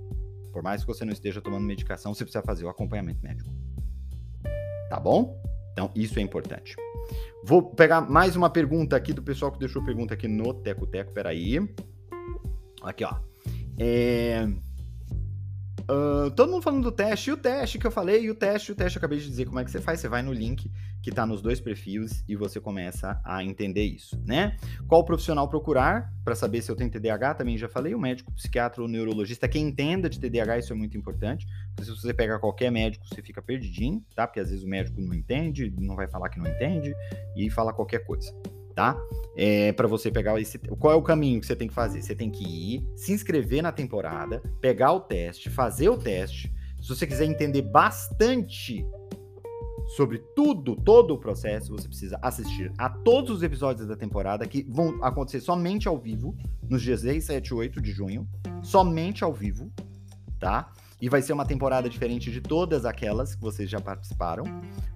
Por 0.57 0.63
mais 0.63 0.81
que 0.81 0.87
você 0.87 1.05
não 1.05 1.13
esteja 1.13 1.39
tomando 1.43 1.67
medicação, 1.67 2.15
você 2.15 2.25
precisa 2.25 2.43
fazer 2.43 2.65
o 2.65 2.71
acompanhamento 2.71 3.23
médico. 3.23 3.51
Tá 4.89 4.99
bom? 4.99 5.39
Então, 5.73 5.91
isso 5.95 6.19
é 6.19 6.23
importante. 6.23 6.75
Vou 7.45 7.63
pegar 7.63 8.01
mais 8.01 8.37
uma 8.37 8.49
pergunta 8.49 8.97
aqui 8.97 9.13
do 9.13 9.23
pessoal 9.23 9.53
que 9.53 9.59
deixou 9.59 9.85
pergunta 9.85 10.15
aqui 10.15 10.27
no 10.27 10.55
Teco 10.55 10.87
Teco. 10.87 11.13
Peraí. 11.13 11.59
Aqui, 12.83 13.05
ó. 13.05 13.17
É... 13.79 14.49
Uh, 15.89 16.31
todo 16.33 16.51
mundo 16.51 16.63
falando 16.63 16.83
do 16.83 16.91
teste, 16.91 17.31
e 17.31 17.33
o 17.33 17.37
teste 17.37 17.79
que 17.79 17.87
eu 17.87 17.93
falei, 17.93 18.25
e 18.25 18.31
o 18.31 18.35
teste, 18.35 18.73
o 18.73 18.75
teste 18.75 18.97
eu 18.97 19.01
acabei 19.01 19.19
de 19.19 19.29
dizer 19.29 19.47
como 19.47 19.61
é 19.61 19.65
que 19.65 19.71
você 19.71 19.81
faz, 19.81 20.01
você 20.01 20.09
vai 20.09 20.21
no 20.21 20.33
link 20.33 20.69
que 21.01 21.11
está 21.11 21.25
nos 21.25 21.41
dois 21.41 21.61
perfis 21.61 22.25
e 22.29 22.35
você 22.35 22.61
começa 22.61 23.21
a 23.25 23.45
entender 23.45 23.85
isso, 23.85 24.21
né? 24.27 24.57
Qual 24.89 25.05
profissional 25.05 25.49
procurar 25.49 26.13
para 26.25 26.35
saber 26.35 26.61
se 26.63 26.73
eu 26.73 26.75
tenho 26.75 26.91
TDAH, 26.91 27.35
também 27.35 27.57
já 27.57 27.69
falei, 27.69 27.95
o 27.95 28.01
médico, 28.01 28.33
psiquiatra 28.33 28.83
ou 28.83 28.89
neurologista 28.89 29.47
que 29.47 29.61
entenda 29.61 30.11
de 30.11 30.19
TDAH, 30.19 30.59
isso 30.59 30.73
é 30.73 30.77
muito 30.77 30.99
importante, 30.99 31.47
porque 31.69 31.85
se 31.85 31.97
você 31.97 32.13
pegar 32.13 32.41
qualquer 32.41 32.73
médico, 32.73 33.07
você 33.07 33.23
fica 33.23 33.41
perdidinho, 33.41 34.05
tá? 34.17 34.27
Porque 34.27 34.41
às 34.41 34.51
vezes 34.51 34.65
o 34.65 34.69
médico 34.69 35.01
não 35.01 35.15
entende, 35.15 35.73
não 35.79 35.95
vai 35.95 36.09
falar 36.09 36.29
que 36.31 36.41
não 36.41 36.51
entende 36.51 36.93
e 37.37 37.49
fala 37.49 37.73
qualquer 37.73 38.05
coisa 38.05 38.35
tá? 38.77 39.03
É, 39.35 39.73
para 39.73 39.89
você 39.89 40.11
pegar 40.11 40.39
esse. 40.39 40.59
Qual 40.59 40.93
é 40.93 40.97
o 40.97 41.03
caminho 41.03 41.41
que 41.41 41.47
você 41.47 41.57
tem 41.57 41.67
que 41.67 41.75
fazer? 41.75 42.03
Você 42.03 42.15
tem 42.15 42.31
que 42.31 42.45
ir, 42.45 42.87
se 42.95 43.11
inscrever 43.11 43.63
na 43.63 43.73
temporada, 43.73 44.43
pegar 44.61 44.93
o 44.93 45.01
teste, 45.01 45.49
fazer 45.49 45.89
o 45.89 45.97
teste. 45.97 46.55
Se 46.81 46.91
você 46.91 47.07
quiser 47.07 47.25
entender 47.25 47.63
bastante 47.63 48.87
sobre 49.97 50.19
tudo, 50.35 50.77
todo 50.77 51.15
o 51.15 51.19
processo, 51.19 51.73
você 51.73 51.89
precisa 51.89 52.19
assistir 52.21 52.71
a 52.77 52.91
todos 52.91 53.37
os 53.37 53.43
episódios 53.43 53.89
da 53.89 53.97
temporada 53.97 54.47
que 54.47 54.63
vão 54.69 55.03
acontecer 55.03 55.41
somente 55.41 55.89
ao 55.89 55.97
vivo, 55.97 56.37
nos 56.69 56.83
dias 56.83 57.01
6, 57.01 57.25
7 57.25 57.49
e 57.49 57.55
8 57.55 57.81
de 57.81 57.93
junho, 57.93 58.29
somente 58.63 59.25
ao 59.25 59.33
vivo, 59.33 59.73
tá? 60.39 60.71
E 61.01 61.09
vai 61.09 61.21
ser 61.21 61.33
uma 61.33 61.45
temporada 61.45 61.89
diferente 61.91 62.31
de 62.31 62.41
todas 62.41 62.85
aquelas 62.85 63.35
que 63.35 63.41
vocês 63.41 63.69
já 63.69 63.81
participaram. 63.81 64.45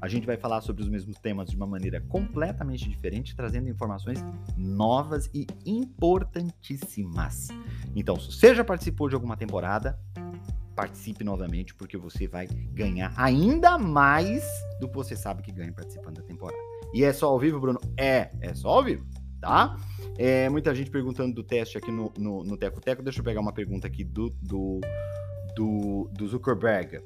A 0.01 0.09
gente 0.09 0.27
vai 0.27 0.37
falar 0.37 0.63
sobre 0.63 0.83
os 0.83 0.89
mesmos 0.89 1.19
temas 1.19 1.51
de 1.51 1.57
uma 1.57 1.67
maneira 1.67 2.01
completamente 2.01 2.89
diferente, 2.89 3.37
trazendo 3.37 3.69
informações 3.69 4.25
novas 4.57 5.29
e 5.35 5.47
importantíssimas. 5.67 7.49
Então, 7.95 8.19
se 8.19 8.33
você 8.33 8.55
já 8.55 8.65
participou 8.65 9.09
de 9.09 9.15
alguma 9.15 9.37
temporada, 9.37 9.99
participe 10.75 11.23
novamente, 11.23 11.75
porque 11.75 11.99
você 11.99 12.27
vai 12.27 12.47
ganhar 12.47 13.13
ainda 13.17 13.77
mais 13.77 14.43
do 14.81 14.89
que 14.89 14.95
você 14.95 15.15
sabe 15.15 15.43
que 15.43 15.53
ganha 15.53 15.73
participando 15.73 16.17
da 16.17 16.23
temporada. 16.23 16.59
E 16.95 17.05
é 17.05 17.13
só 17.13 17.27
ao 17.29 17.39
vivo, 17.39 17.61
Bruno? 17.61 17.79
É, 17.97 18.31
é 18.41 18.55
só 18.55 18.71
ao 18.71 18.85
vivo. 18.85 19.05
tá? 19.41 19.77
É, 20.17 20.49
muita 20.49 20.75
gente 20.75 20.91
perguntando 20.91 21.35
do 21.35 21.43
teste 21.43 21.79
aqui 21.79 21.91
no, 21.91 22.13
no, 22.19 22.45
no 22.45 22.57
Teco 22.57 22.81
Teco. 22.81 23.03
Deixa 23.03 23.21
eu 23.21 23.25
pegar 23.25 23.41
uma 23.41 23.53
pergunta 23.53 23.87
aqui 23.87 24.05
do, 24.05 24.31
do, 24.43 24.81
do, 25.61 26.09
do 26.13 26.27
Zuckerberg. 26.27 27.03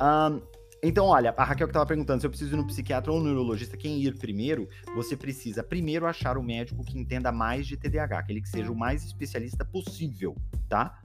Um, 0.00 0.40
então, 0.80 1.06
olha, 1.06 1.34
a 1.36 1.42
Raquel 1.44 1.66
que 1.66 1.72
estava 1.72 1.84
perguntando 1.84 2.20
se 2.20 2.26
eu 2.26 2.30
preciso 2.30 2.54
ir 2.54 2.56
no 2.56 2.64
psiquiatra 2.64 3.10
ou 3.10 3.18
no 3.18 3.24
neurologista, 3.24 3.76
quem 3.76 4.00
ir 4.00 4.16
primeiro, 4.16 4.68
você 4.94 5.16
precisa 5.16 5.64
primeiro 5.64 6.06
achar 6.06 6.38
o 6.38 6.42
médico 6.42 6.84
que 6.84 6.96
entenda 6.96 7.32
mais 7.32 7.66
de 7.66 7.76
TDAH, 7.76 8.20
aquele 8.20 8.40
que 8.40 8.48
seja 8.48 8.70
o 8.70 8.76
mais 8.76 9.04
especialista 9.04 9.64
possível, 9.64 10.36
tá? 10.68 11.00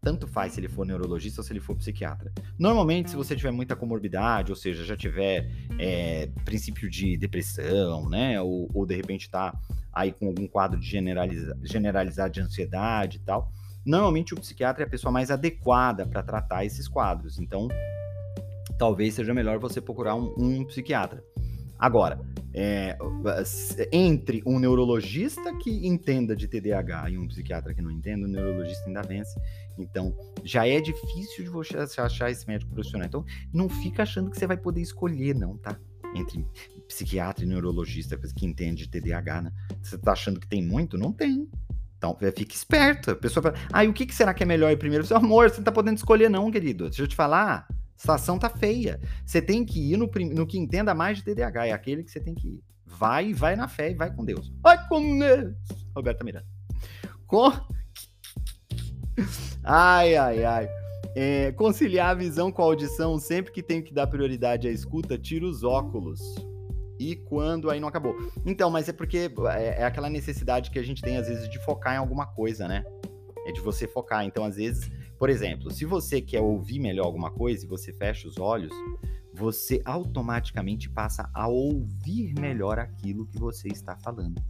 Tanto 0.00 0.26
faz 0.26 0.54
se 0.54 0.60
ele 0.60 0.68
for 0.68 0.86
neurologista 0.86 1.42
ou 1.42 1.44
se 1.44 1.52
ele 1.52 1.60
for 1.60 1.76
psiquiatra. 1.76 2.32
Normalmente, 2.58 3.10
se 3.10 3.16
você 3.16 3.36
tiver 3.36 3.50
muita 3.50 3.76
comorbidade, 3.76 4.50
ou 4.50 4.56
seja, 4.56 4.82
já 4.86 4.96
tiver 4.96 5.50
é, 5.78 6.30
princípio 6.46 6.88
de 6.88 7.18
depressão, 7.18 8.08
né? 8.08 8.40
Ou, 8.40 8.70
ou 8.72 8.86
de 8.86 8.94
repente 8.94 9.28
tá 9.28 9.54
aí 9.92 10.12
com 10.12 10.28
algum 10.28 10.46
quadro 10.46 10.80
de 10.80 10.86
generaliza, 10.86 11.58
generalizado 11.62 12.32
de 12.32 12.40
ansiedade 12.40 13.18
e 13.18 13.20
tal, 13.20 13.52
normalmente 13.88 14.34
o 14.34 14.36
psiquiatra 14.36 14.84
é 14.84 14.86
a 14.86 14.90
pessoa 14.90 15.10
mais 15.10 15.30
adequada 15.30 16.06
para 16.06 16.22
tratar 16.22 16.64
esses 16.64 16.86
quadros. 16.86 17.38
Então, 17.38 17.68
talvez 18.78 19.14
seja 19.14 19.32
melhor 19.32 19.58
você 19.58 19.80
procurar 19.80 20.14
um, 20.14 20.34
um 20.36 20.64
psiquiatra. 20.64 21.24
Agora, 21.78 22.20
é, 22.52 22.98
entre 23.92 24.42
um 24.44 24.58
neurologista 24.58 25.56
que 25.58 25.86
entenda 25.86 26.36
de 26.36 26.48
TDAH 26.48 27.10
e 27.10 27.18
um 27.18 27.28
psiquiatra 27.28 27.72
que 27.72 27.80
não 27.80 27.90
entenda, 27.90 28.26
o 28.26 28.28
neurologista 28.28 28.84
ainda 28.86 29.00
vence. 29.02 29.40
Então, 29.78 30.14
já 30.44 30.66
é 30.66 30.80
difícil 30.80 31.44
de 31.44 31.50
você 31.50 31.78
achar 32.00 32.30
esse 32.30 32.46
médico 32.46 32.72
profissional. 32.72 33.06
Então, 33.06 33.24
não 33.54 33.68
fica 33.68 34.02
achando 34.02 34.30
que 34.30 34.36
você 34.36 34.46
vai 34.46 34.56
poder 34.56 34.82
escolher, 34.82 35.34
não, 35.34 35.56
tá? 35.56 35.78
Entre 36.14 36.44
psiquiatra 36.88 37.44
e 37.44 37.48
neurologista 37.48 38.18
que 38.18 38.44
entende 38.44 38.86
de 38.86 38.90
TDAH, 38.90 39.42
né? 39.42 39.52
Você 39.80 39.96
tá 39.96 40.12
achando 40.12 40.40
que 40.40 40.48
tem 40.48 40.62
muito? 40.62 40.98
Não 40.98 41.12
tem. 41.12 41.48
Então, 41.98 42.16
é, 42.20 42.30
fique 42.30 42.54
esperto. 42.54 43.10
A 43.10 43.16
pessoa 43.16 43.42
fala, 43.42 43.56
ah, 43.72 43.84
e 43.84 43.88
o 43.88 43.92
que, 43.92 44.12
será 44.14 44.32
que 44.32 44.42
é 44.42 44.46
melhor 44.46 44.70
ir 44.70 44.76
primeiro? 44.76 45.04
Seu 45.04 45.16
amor, 45.16 45.50
você 45.50 45.56
não 45.56 45.64
tá 45.64 45.72
podendo 45.72 45.96
escolher, 45.96 46.30
não, 46.30 46.50
querido. 46.50 46.84
Deixa 46.84 47.02
eu 47.02 47.08
te 47.08 47.16
falar. 47.16 47.66
A 47.68 47.74
situação 48.00 48.38
tá 48.38 48.48
feia. 48.48 49.00
Você 49.26 49.42
tem 49.42 49.64
que 49.64 49.92
ir 49.92 49.96
no, 49.96 50.08
no 50.32 50.46
que 50.46 50.56
entenda 50.56 50.94
mais 50.94 51.18
de 51.18 51.24
TDAH. 51.24 51.66
É 51.66 51.72
aquele 51.72 52.04
que 52.04 52.10
você 52.10 52.20
tem 52.20 52.34
que 52.34 52.48
ir. 52.48 52.62
Vai, 52.86 53.34
vai 53.34 53.56
na 53.56 53.66
fé 53.66 53.90
e 53.90 53.94
vai 53.94 54.14
com 54.14 54.24
Deus. 54.24 54.52
Vai 54.62 54.88
com 54.88 55.18
Deus. 55.18 55.54
Roberta 55.94 56.24
Miranda. 56.24 56.46
Com... 57.26 57.52
Ai, 59.64 60.14
ai, 60.14 60.44
ai. 60.44 60.68
É, 61.16 61.50
conciliar 61.52 62.10
a 62.10 62.14
visão 62.14 62.52
com 62.52 62.62
a 62.62 62.66
audição 62.66 63.18
sempre 63.18 63.52
que 63.52 63.62
tenho 63.62 63.82
que 63.82 63.92
dar 63.92 64.06
prioridade 64.06 64.68
à 64.68 64.70
escuta, 64.70 65.18
tiro 65.18 65.48
os 65.48 65.64
óculos. 65.64 66.20
E 66.98 67.16
quando 67.16 67.70
aí 67.70 67.78
não 67.78 67.88
acabou. 67.88 68.16
Então, 68.44 68.70
mas 68.70 68.88
é 68.88 68.92
porque 68.92 69.30
é, 69.54 69.80
é 69.80 69.84
aquela 69.84 70.10
necessidade 70.10 70.70
que 70.70 70.78
a 70.78 70.82
gente 70.82 71.00
tem, 71.00 71.16
às 71.16 71.28
vezes, 71.28 71.48
de 71.48 71.62
focar 71.64 71.94
em 71.94 71.98
alguma 71.98 72.26
coisa, 72.26 72.66
né? 72.66 72.84
É 73.46 73.52
de 73.52 73.60
você 73.60 73.86
focar. 73.86 74.24
Então, 74.24 74.44
às 74.44 74.56
vezes, 74.56 74.90
por 75.18 75.30
exemplo, 75.30 75.70
se 75.70 75.84
você 75.84 76.20
quer 76.20 76.40
ouvir 76.40 76.78
melhor 76.80 77.06
alguma 77.06 77.30
coisa 77.30 77.64
e 77.64 77.68
você 77.68 77.92
fecha 77.92 78.26
os 78.26 78.38
olhos, 78.38 78.72
você 79.32 79.80
automaticamente 79.84 80.90
passa 80.90 81.30
a 81.32 81.46
ouvir 81.46 82.34
melhor 82.38 82.78
aquilo 82.78 83.26
que 83.26 83.38
você 83.38 83.68
está 83.68 83.96
falando. 83.96 84.42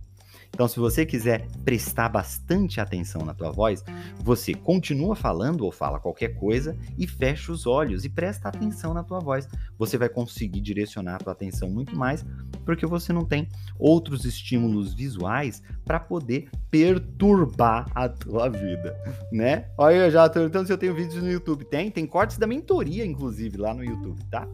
Então, 0.51 0.67
se 0.67 0.81
você 0.81 1.07
quiser 1.07 1.47
prestar 1.65 2.09
bastante 2.09 2.81
atenção 2.81 3.23
na 3.25 3.33
tua 3.33 3.51
voz, 3.51 3.85
você 4.21 4.55
continua 4.55 5.15
falando 5.15 5.65
ou 5.65 5.71
fala 5.71 6.01
qualquer 6.01 6.35
coisa 6.35 6.77
e 6.99 7.07
fecha 7.07 7.53
os 7.53 7.67
olhos 7.67 8.05
e 8.05 8.09
presta 8.09 8.49
atenção 8.49 8.93
na 8.93 9.05
tua 9.05 9.21
voz. 9.21 9.49
Você 9.79 9.97
vai 9.97 10.09
conseguir 10.09 10.61
direcionar 10.61 11.17
a 11.17 11.19
tua 11.19 11.33
atenção 11.33 11.71
muito 11.71 11.97
mais, 11.97 12.25
porque 12.65 12.87
você 12.87 13.13
não 13.13 13.25
tem 13.25 13.49
outros 13.79 14.25
estímulos 14.25 14.95
visuais 14.95 15.63
para 15.85 16.01
poder 16.01 16.51
perturbar 16.71 17.87
a 17.95 18.09
tua 18.09 18.49
vida, 18.49 18.97
né? 19.33 19.67
Olha, 19.79 20.07
eu 20.07 20.11
já 20.11 20.29
tô 20.29 20.35
perguntando 20.35 20.67
se 20.67 20.73
eu 20.73 20.79
tenho 20.79 20.95
vídeos 20.95 21.23
no 21.23 21.31
YouTube. 21.31 21.65
Tem, 21.65 21.91
tem 21.91 22.07
cortes 22.07 22.37
da 22.37 22.47
mentoria, 22.47 23.07
inclusive, 23.07 23.57
lá 23.57 23.73
no 23.73 23.85
YouTube, 23.85 24.23
tá? 24.31 24.49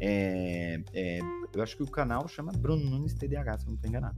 É, 0.00 0.80
é, 0.92 1.18
eu 1.54 1.62
acho 1.62 1.76
que 1.76 1.82
o 1.82 1.90
canal 1.90 2.28
chama 2.28 2.52
Bruno 2.52 2.84
Nunes 2.88 3.14
TDAH, 3.14 3.58
se 3.58 3.64
eu 3.64 3.68
não 3.68 3.74
estou 3.74 3.88
enganado. 3.88 4.16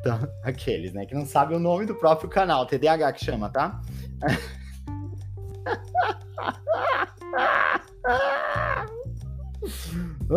Então, 0.00 0.18
aqueles, 0.44 0.92
né, 0.92 1.06
que 1.06 1.14
não 1.14 1.24
sabem 1.24 1.56
o 1.56 1.60
nome 1.60 1.86
do 1.86 1.94
próprio 1.94 2.28
canal, 2.28 2.66
TDAH 2.66 3.12
que 3.12 3.24
chama, 3.24 3.48
tá? 3.48 3.80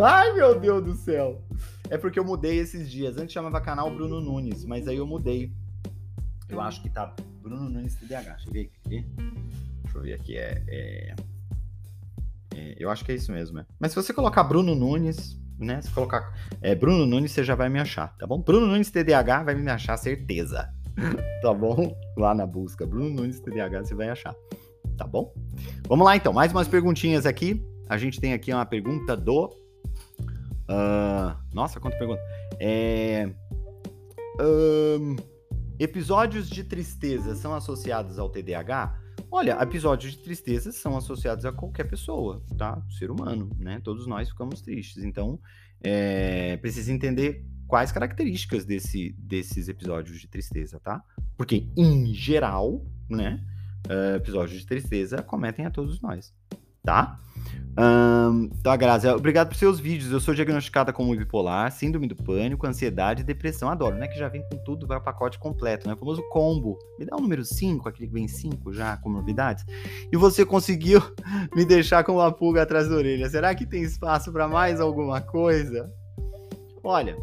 Ai, 0.02 0.32
meu 0.34 0.58
Deus 0.58 0.84
do 0.84 0.94
céu. 0.94 1.42
É 1.88 1.96
porque 1.96 2.18
eu 2.18 2.24
mudei 2.24 2.58
esses 2.58 2.90
dias. 2.90 3.16
Antes 3.16 3.32
chamava 3.32 3.60
canal 3.60 3.90
Bruno 3.90 4.20
Nunes, 4.20 4.64
mas 4.64 4.88
aí 4.88 4.96
eu 4.96 5.06
mudei. 5.06 5.52
Eu 6.48 6.60
acho 6.60 6.82
que 6.82 6.90
tá 6.90 7.14
Bruno 7.42 7.68
Nunes 7.68 7.94
TDAH. 7.96 8.34
Deixa 8.34 8.48
eu 8.48 8.52
ver 8.52 8.70
aqui. 8.84 9.06
Deixa 9.82 9.98
eu 9.98 10.02
ver 10.02 10.12
aqui. 10.14 10.36
É, 10.36 10.62
é... 10.68 11.14
É, 12.56 12.74
eu 12.78 12.88
acho 12.90 13.04
que 13.04 13.12
é 13.12 13.14
isso 13.14 13.30
mesmo. 13.30 13.58
É. 13.58 13.66
Mas 13.78 13.92
se 13.92 13.96
você 13.96 14.14
colocar 14.14 14.42
Bruno 14.42 14.74
Nunes, 14.74 15.38
né? 15.58 15.82
Se 15.82 15.90
colocar 15.90 16.34
é, 16.62 16.74
Bruno 16.74 17.04
Nunes, 17.04 17.32
você 17.32 17.44
já 17.44 17.54
vai 17.54 17.68
me 17.68 17.78
achar, 17.78 18.16
tá 18.16 18.26
bom? 18.26 18.40
Bruno 18.40 18.66
Nunes 18.66 18.90
TDAH 18.90 19.42
vai 19.44 19.54
me 19.54 19.70
achar, 19.70 19.96
certeza. 19.98 20.68
tá 21.42 21.52
bom? 21.52 21.94
Lá 22.16 22.34
na 22.34 22.46
busca. 22.46 22.86
Bruno 22.86 23.10
Nunes 23.10 23.40
TDAH, 23.40 23.84
você 23.84 23.94
vai 23.94 24.08
achar. 24.08 24.34
Tá 24.96 25.06
bom? 25.06 25.34
Vamos 25.86 26.06
lá 26.06 26.16
então, 26.16 26.32
mais 26.32 26.50
umas 26.50 26.66
perguntinhas 26.66 27.26
aqui. 27.26 27.62
A 27.88 27.98
gente 27.98 28.18
tem 28.18 28.32
aqui 28.32 28.52
uma 28.52 28.64
pergunta 28.64 29.14
do. 29.14 29.48
Uh, 30.68 31.36
nossa, 31.52 31.78
quanta 31.78 31.98
pergunta. 31.98 32.22
É. 32.58 33.30
Um, 34.40 35.16
episódios 35.78 36.48
de 36.48 36.64
tristeza 36.64 37.34
são 37.34 37.54
associados 37.54 38.18
ao 38.18 38.30
TDAH? 38.30 39.05
Olha, 39.30 39.60
episódios 39.62 40.12
de 40.12 40.18
tristeza 40.18 40.72
são 40.72 40.96
associados 40.96 41.44
a 41.44 41.52
qualquer 41.52 41.84
pessoa, 41.84 42.42
tá? 42.56 42.80
Ser 42.90 43.10
humano, 43.10 43.50
né? 43.58 43.80
Todos 43.82 44.06
nós 44.06 44.28
ficamos 44.28 44.60
tristes. 44.60 45.02
Então, 45.04 45.38
é, 45.82 46.56
precisa 46.58 46.92
entender 46.92 47.44
quais 47.66 47.92
características 47.92 48.64
desse, 48.64 49.14
desses 49.18 49.68
episódios 49.68 50.20
de 50.20 50.28
tristeza, 50.28 50.80
tá? 50.80 51.02
Porque, 51.36 51.68
em 51.76 52.14
geral, 52.14 52.84
né? 53.08 53.44
Uh, 53.86 54.16
episódios 54.16 54.60
de 54.60 54.66
tristeza 54.66 55.22
cometem 55.22 55.64
a 55.64 55.70
todos 55.70 56.00
nós, 56.00 56.34
tá? 56.86 57.18
Um, 57.78 58.48
tá, 58.62 58.74
Grazi, 58.74 59.06
obrigado 59.08 59.48
por 59.48 59.56
seus 59.56 59.78
vídeos. 59.78 60.10
Eu 60.10 60.18
sou 60.18 60.32
diagnosticada 60.32 60.94
como 60.94 61.14
bipolar, 61.14 61.70
síndrome 61.70 62.06
do 62.06 62.16
pânico, 62.16 62.66
ansiedade 62.66 63.20
e 63.20 63.24
depressão. 63.24 63.68
Adoro, 63.68 63.96
né? 63.96 64.08
Que 64.08 64.18
já 64.18 64.28
vem 64.28 64.42
com 64.50 64.56
tudo, 64.64 64.86
vai 64.86 64.96
o 64.96 65.00
pacote 65.02 65.38
completo, 65.38 65.86
né? 65.86 65.92
O 65.92 65.96
famoso 65.96 66.22
combo. 66.30 66.78
Me 66.98 67.04
dá 67.04 67.14
o 67.16 67.20
número 67.20 67.44
5, 67.44 67.86
aquele 67.86 68.06
que 68.06 68.14
vem 68.14 68.26
5 68.26 68.72
já, 68.72 68.96
comorbidades. 68.96 69.64
E 70.10 70.16
você 70.16 70.46
conseguiu 70.46 71.02
me 71.54 71.66
deixar 71.66 72.02
com 72.02 72.12
uma 72.12 72.32
pulga 72.32 72.62
atrás 72.62 72.88
da 72.88 72.94
orelha. 72.94 73.28
Será 73.28 73.54
que 73.54 73.66
tem 73.66 73.82
espaço 73.82 74.32
para 74.32 74.48
mais 74.48 74.80
alguma 74.80 75.20
coisa? 75.20 75.92
Olha, 76.82 77.14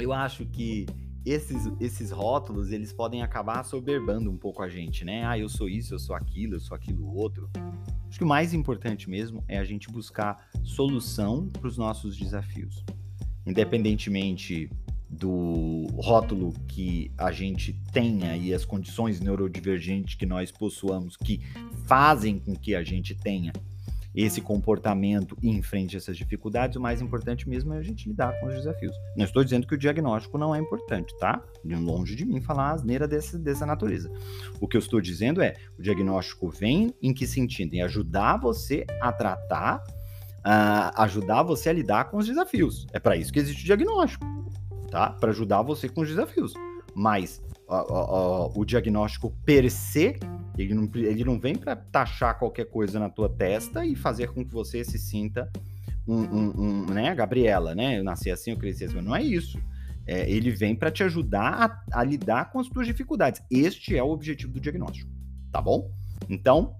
eu 0.00 0.12
acho 0.12 0.44
que 0.46 0.86
esses, 1.24 1.70
esses 1.78 2.10
rótulos, 2.10 2.72
eles 2.72 2.92
podem 2.92 3.22
acabar 3.22 3.64
soberbando 3.64 4.28
um 4.28 4.36
pouco 4.36 4.62
a 4.62 4.68
gente, 4.68 5.04
né? 5.04 5.24
Ah, 5.24 5.38
eu 5.38 5.48
sou 5.48 5.68
isso, 5.68 5.94
eu 5.94 5.98
sou 6.00 6.16
aquilo, 6.16 6.54
eu 6.54 6.60
sou 6.60 6.74
aquilo 6.74 7.14
outro. 7.14 7.48
Acho 8.16 8.20
que 8.20 8.24
o 8.24 8.28
mais 8.28 8.54
importante 8.54 9.10
mesmo 9.10 9.44
é 9.46 9.58
a 9.58 9.64
gente 9.66 9.90
buscar 9.90 10.48
solução 10.64 11.50
para 11.50 11.68
os 11.68 11.76
nossos 11.76 12.16
desafios. 12.16 12.82
Independentemente 13.44 14.70
do 15.06 15.86
rótulo 15.98 16.54
que 16.66 17.10
a 17.18 17.30
gente 17.30 17.74
tenha 17.92 18.34
e 18.34 18.54
as 18.54 18.64
condições 18.64 19.20
neurodivergentes 19.20 20.14
que 20.14 20.24
nós 20.24 20.50
possuamos 20.50 21.14
que 21.14 21.42
fazem 21.84 22.38
com 22.38 22.56
que 22.56 22.74
a 22.74 22.82
gente 22.82 23.14
tenha 23.14 23.52
esse 24.16 24.40
comportamento 24.40 25.36
e 25.42 25.50
enfrente 25.50 25.96
essas 25.96 26.16
dificuldades, 26.16 26.76
o 26.76 26.80
mais 26.80 27.02
importante 27.02 27.46
mesmo 27.46 27.74
é 27.74 27.78
a 27.78 27.82
gente 27.82 28.08
lidar 28.08 28.32
com 28.40 28.46
os 28.46 28.54
desafios. 28.54 28.96
Não 29.14 29.26
estou 29.26 29.44
dizendo 29.44 29.66
que 29.66 29.74
o 29.74 29.78
diagnóstico 29.78 30.38
não 30.38 30.54
é 30.54 30.58
importante, 30.58 31.14
tá? 31.18 31.42
Longe 31.62 32.16
de 32.16 32.24
mim 32.24 32.40
falar 32.40 32.70
asneira 32.70 33.06
dessa, 33.06 33.38
dessa 33.38 33.66
natureza. 33.66 34.10
O 34.58 34.66
que 34.66 34.76
eu 34.76 34.78
estou 34.78 35.02
dizendo 35.02 35.42
é, 35.42 35.54
o 35.78 35.82
diagnóstico 35.82 36.48
vem 36.48 36.94
em 37.02 37.12
que 37.12 37.26
sentido? 37.26 37.74
Em 37.74 37.82
ajudar 37.82 38.38
você 38.38 38.86
a 39.02 39.12
tratar, 39.12 39.82
uh, 40.38 41.02
ajudar 41.02 41.42
você 41.42 41.68
a 41.68 41.72
lidar 41.74 42.10
com 42.10 42.16
os 42.16 42.26
desafios. 42.26 42.86
É 42.94 42.98
para 42.98 43.16
isso 43.16 43.30
que 43.30 43.38
existe 43.38 43.62
o 43.62 43.66
diagnóstico, 43.66 44.24
tá? 44.90 45.10
Para 45.10 45.30
ajudar 45.30 45.60
você 45.60 45.90
com 45.90 46.00
os 46.00 46.08
desafios. 46.08 46.54
Mas 46.94 47.42
o 48.54 48.64
diagnóstico 48.64 49.30
per 49.44 49.70
se, 49.70 50.18
ele 50.56 50.74
não, 50.74 50.90
ele 50.94 51.24
não 51.24 51.38
vem 51.38 51.54
para 51.54 51.76
taxar 51.76 52.38
qualquer 52.38 52.66
coisa 52.66 52.98
na 52.98 53.08
tua 53.08 53.28
testa 53.28 53.84
e 53.84 53.94
fazer 53.94 54.28
com 54.28 54.44
que 54.44 54.52
você 54.52 54.84
se 54.84 54.98
sinta 54.98 55.50
um, 56.06 56.16
um, 56.16 56.60
um 56.60 56.86
né, 56.86 57.14
Gabriela, 57.14 57.74
né? 57.74 57.98
Eu 57.98 58.04
nasci 58.04 58.30
assim, 58.30 58.52
eu 58.52 58.56
cresci 58.56 58.84
assim, 58.84 59.00
não 59.00 59.14
é 59.14 59.22
isso. 59.22 59.60
É, 60.06 60.30
ele 60.30 60.50
vem 60.50 60.74
para 60.74 60.90
te 60.90 61.02
ajudar 61.02 61.82
a, 61.92 62.00
a, 62.00 62.04
lidar 62.04 62.50
com 62.50 62.60
as 62.60 62.68
tuas 62.68 62.86
dificuldades. 62.86 63.42
Este 63.50 63.96
é 63.96 64.02
o 64.02 64.10
objetivo 64.10 64.52
do 64.52 64.60
diagnóstico, 64.60 65.10
tá 65.50 65.60
bom? 65.60 65.90
Então, 66.28 66.76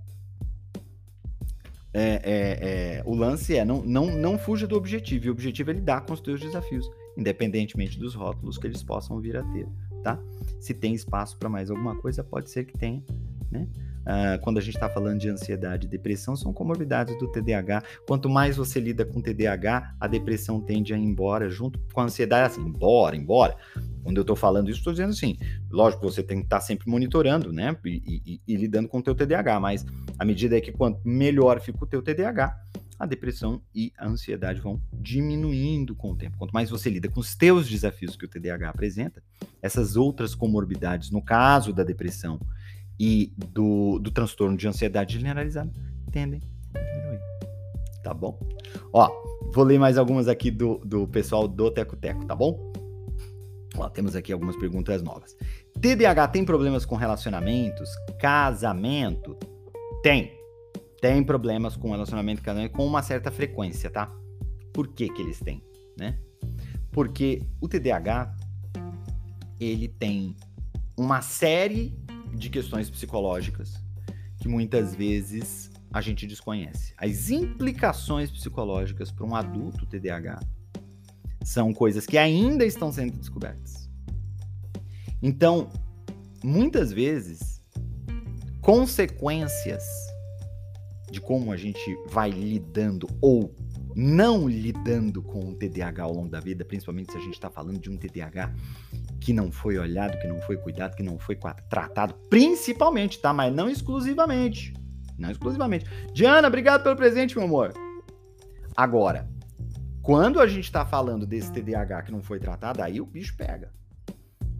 é, 1.93 2.21
é, 2.23 2.99
é 2.99 3.03
o 3.05 3.15
lance 3.15 3.57
é 3.57 3.65
não, 3.65 3.83
não, 3.83 4.07
não 4.17 4.39
fuja 4.39 4.67
do 4.67 4.77
objetivo. 4.77 5.27
E 5.27 5.29
o 5.29 5.33
objetivo 5.33 5.71
é 5.71 5.75
lidar 5.75 6.03
com 6.03 6.13
os 6.13 6.21
teus 6.21 6.41
desafios, 6.41 6.89
independentemente 7.17 7.99
dos 7.99 8.15
rótulos 8.15 8.59
que 8.59 8.67
eles 8.67 8.83
possam 8.83 9.21
vir 9.21 9.37
a 9.37 9.43
ter 9.43 9.67
tá? 10.07 10.21
Se 10.61 10.73
tem 10.73 10.95
espaço 10.95 11.37
para 11.37 11.49
mais 11.49 11.69
alguma 11.69 11.97
coisa, 11.97 12.23
pode 12.23 12.49
ser 12.49 12.65
que 12.65 12.79
tenha, 12.79 13.03
né? 13.57 13.69
Uh, 14.07 14.41
quando 14.43 14.59
a 14.59 14.61
gente 14.61 14.75
está 14.77 14.89
falando 14.89 15.19
de 15.19 15.29
ansiedade 15.29 15.87
e 15.87 15.91
depressão, 15.91 16.37
são 16.37 16.53
comorbidades 16.53 17.19
do 17.19 17.27
TDAH. 17.27 17.83
Quanto 18.07 18.29
mais 18.29 18.57
você 18.57 18.79
lida 18.79 19.05
com 19.05 19.21
TDAH, 19.21 19.97
a 19.99 20.07
depressão 20.07 20.61
tende 20.61 20.95
a 20.95 20.97
ir 20.97 21.03
embora 21.03 21.51
junto 21.51 21.81
com 21.93 22.01
a 22.01 22.05
ansiedade, 22.05 22.53
assim, 22.53 22.61
embora, 22.61 23.17
embora. 23.17 23.57
Quando 24.05 24.19
eu 24.19 24.21
estou 24.21 24.37
falando 24.37 24.71
isso, 24.71 24.79
estou 24.79 24.93
dizendo 24.93 25.11
assim, 25.11 25.37
lógico 25.69 26.03
que 26.03 26.13
você 26.13 26.23
tem 26.23 26.39
que 26.39 26.45
estar 26.45 26.61
tá 26.61 26.63
sempre 26.63 26.89
monitorando, 26.89 27.53
né, 27.53 27.77
e, 27.85 28.23
e, 28.25 28.41
e, 28.47 28.57
lidando 28.57 28.89
com 28.89 28.99
o 28.99 29.03
teu 29.03 29.13
TDAH, 29.13 29.59
mas 29.59 29.85
a 30.17 30.25
medida 30.25 30.57
é 30.57 30.61
que 30.61 30.71
quanto 30.71 31.01
melhor 31.05 31.61
fica 31.61 31.83
o 31.83 31.87
teu 31.87 32.01
TDAH, 32.01 32.57
a 32.99 33.07
depressão 33.07 33.61
e 33.75 33.93
a 33.99 34.07
ansiedade 34.07 34.61
vão 34.61 34.81
diminuindo 34.93 35.95
com 35.95 36.13
o 36.13 36.17
tempo. 36.17 36.39
Quanto 36.39 36.53
mais 36.53 36.71
você 36.71 36.89
lida 36.89 37.09
com 37.09 37.21
os 37.21 37.35
teus 37.35 37.69
desafios 37.69 38.17
que 38.17 38.25
o 38.25 38.29
TDAH 38.29 38.71
apresenta, 38.71 39.23
essas 39.61 39.97
outras 39.97 40.35
comorbidades, 40.35 41.11
no 41.11 41.21
caso 41.21 41.73
da 41.73 41.83
depressão 41.83 42.41
e 42.99 43.33
do, 43.37 43.99
do 43.99 44.11
transtorno 44.11 44.57
de 44.57 44.67
ansiedade 44.67 45.15
generalizada 45.15 45.71
tendem 46.11 46.41
a 46.75 46.79
diminuir. 46.79 47.21
Tá 48.03 48.15
bom? 48.15 48.39
Ó, 48.93 49.11
vou 49.55 49.65
ler 49.65 49.79
mais 49.79 49.99
algumas 49.99 50.29
aqui 50.29 50.51
do, 50.51 50.79
do 50.85 51.07
pessoal 51.09 51.47
do 51.47 51.71
Teco 51.71 51.97
Teco, 51.97 52.25
tá 52.25 52.35
bom? 52.35 52.73
Ó, 53.77 53.89
temos 53.89 54.17
aqui 54.17 54.33
algumas 54.33 54.57
perguntas 54.57 55.03
novas. 55.03 55.37
TDAH 55.81 56.29
tem 56.29 56.45
problemas 56.45 56.87
com 56.87 56.97
relacionamentos? 56.97 57.91
Casamento? 58.19 59.37
Tem. 60.03 60.33
Tem 61.01 61.23
problemas 61.23 61.77
com 61.77 61.91
relacionamento 61.91 62.41
e 62.41 62.45
casamento 62.45 62.73
com 62.73 62.87
uma 62.87 63.03
certa 63.03 63.31
frequência, 63.31 63.91
tá? 63.91 64.11
Por 64.73 64.89
que 64.89 65.09
que 65.09 65.21
eles 65.21 65.39
têm, 65.41 65.63
né? 65.99 66.19
Porque 66.91 67.43
o 67.61 67.69
TDAH 67.69 68.35
ele 69.61 69.89
tem 69.89 70.35
uma 70.97 71.21
série 71.21 71.95
de 72.35 72.51
questões 72.51 72.91
psicológicas 72.91 73.75
que 74.39 74.49
muitas 74.49 74.95
vezes 74.95 75.71
a 75.93 76.01
gente 76.01 76.27
desconhece. 76.27 76.93
As 76.97 77.31
implicações 77.31 78.31
psicológicas 78.31 79.11
para 79.11 79.25
um 79.25 79.35
adulto 79.35 79.87
TDAH 79.87 80.41
são 81.43 81.73
coisas 81.73 82.07
que 82.07 82.19
ainda 82.19 82.65
estão 82.65 82.93
sendo 82.93 83.17
descobertas. 83.17 83.89
Então, 85.23 85.69
muitas 86.43 86.93
vezes, 86.93 87.63
consequências 88.61 89.85
de 91.11 91.21
como 91.21 91.53
a 91.53 91.57
gente 91.57 91.97
vai 92.09 92.31
lidando 92.31 93.07
ou 93.21 93.55
não 93.95 94.47
lidando 94.47 95.23
com 95.23 95.49
o 95.49 95.55
TDAH 95.55 96.03
ao 96.03 96.13
longo 96.13 96.29
da 96.29 96.41
vida, 96.41 96.65
principalmente 96.65 97.13
se 97.13 97.17
a 97.17 97.21
gente 97.21 97.33
está 97.33 97.49
falando 97.49 97.79
de 97.79 97.89
um 97.89 97.97
TDAH 97.97 98.55
que 99.27 99.33
não 99.33 99.51
foi 99.51 99.77
olhado, 99.77 100.17
que 100.21 100.29
não 100.29 100.41
foi 100.43 100.57
cuidado, 100.57 100.95
que 100.95 101.03
não 101.03 101.19
foi 101.19 101.37
tratado, 101.69 102.15
principalmente, 102.31 103.19
tá? 103.19 103.33
Mas 103.33 103.53
não 103.53 103.69
exclusivamente. 103.69 104.73
Não 105.19 105.29
exclusivamente. 105.33 105.85
Diana, 106.15 106.47
obrigado 106.47 106.85
pelo 106.85 106.95
presente, 106.95 107.35
meu 107.35 107.45
amor. 107.45 107.75
Agora, 108.77 109.29
quando 110.01 110.39
a 110.39 110.47
gente 110.47 110.71
tá 110.71 110.87
falando 110.87 111.27
desse 111.27 111.51
TDAH 111.51 112.03
que 112.03 112.13
não 112.13 112.23
foi 112.23 112.39
tratado, 112.39 112.81
aí 112.81 113.01
o 113.01 113.05
bicho 113.05 113.37
pega. 113.37 113.73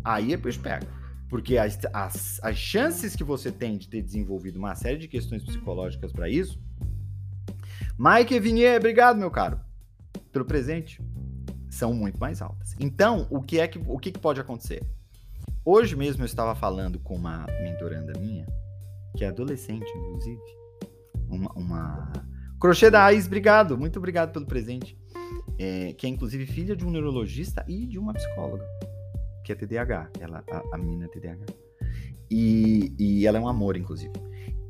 Aí 0.03 0.35
o 0.35 0.39
bicho 0.39 0.59
pega. 0.59 0.89
Porque 1.29 1.57
as, 1.59 1.79
as, 1.93 2.41
as 2.43 2.57
chances 2.57 3.15
que 3.15 3.23
você 3.23 3.53
tem 3.53 3.79
de 3.79 3.89
ter 3.89 4.03
desenvolvido 4.03 4.59
uma 4.59 4.75
série 4.75 4.99
de 4.99 5.07
questões 5.07 5.45
psicológicas 5.45 6.11
para 6.11 6.29
isso. 6.29 6.61
Mike 7.97 8.41
Vinier, 8.41 8.79
obrigado, 8.79 9.17
meu 9.17 9.31
caro, 9.31 9.61
pelo 10.33 10.45
presente 10.45 11.01
são 11.77 11.93
muito 11.93 12.19
mais 12.19 12.41
altas. 12.41 12.75
Então, 12.81 13.27
o 13.31 13.41
que 13.41 13.61
é 13.61 13.69
que 13.69 13.79
o 13.79 13.99
que, 13.99 14.11
que 14.11 14.19
pode 14.19 14.41
acontecer? 14.41 14.83
Hoje 15.65 15.95
mesmo 15.95 16.23
eu 16.23 16.27
estava 16.27 16.55
falando 16.55 16.99
com 16.99 17.15
uma 17.15 17.47
mentoranda 17.63 18.19
minha, 18.19 18.47
que 19.17 19.25
é 19.25 19.29
adolescente, 19.29 19.87
inclusive, 19.97 20.41
uma, 21.29 21.53
uma... 21.53 22.13
crochê 22.61 22.91
da 22.91 23.05
Ais, 23.05 23.27
obrigado, 23.27 23.77
muito 23.77 23.99
obrigado 23.99 24.33
pelo 24.33 24.47
presente, 24.47 24.97
é, 25.59 25.93
que 25.93 26.07
é 26.07 26.09
inclusive 26.09 26.47
filha 26.47 26.77
de 26.77 26.87
um 26.87 26.91
neurologista 26.91 27.65
e 27.69 27.87
de 27.87 27.99
uma 27.99 28.15
psicóloga, 28.15 28.65
que 29.45 29.53
é 29.53 29.55
TDAH, 29.55 30.11
ela 30.21 30.45
a, 30.51 30.63
a 30.75 30.79
menina 30.79 31.07
é 31.07 31.09
TDAH, 31.09 31.47
e, 32.31 32.95
e 32.99 33.27
ela 33.27 33.39
é 33.39 33.41
um 33.41 33.49
amor, 33.49 33.77
inclusive. 33.77 34.13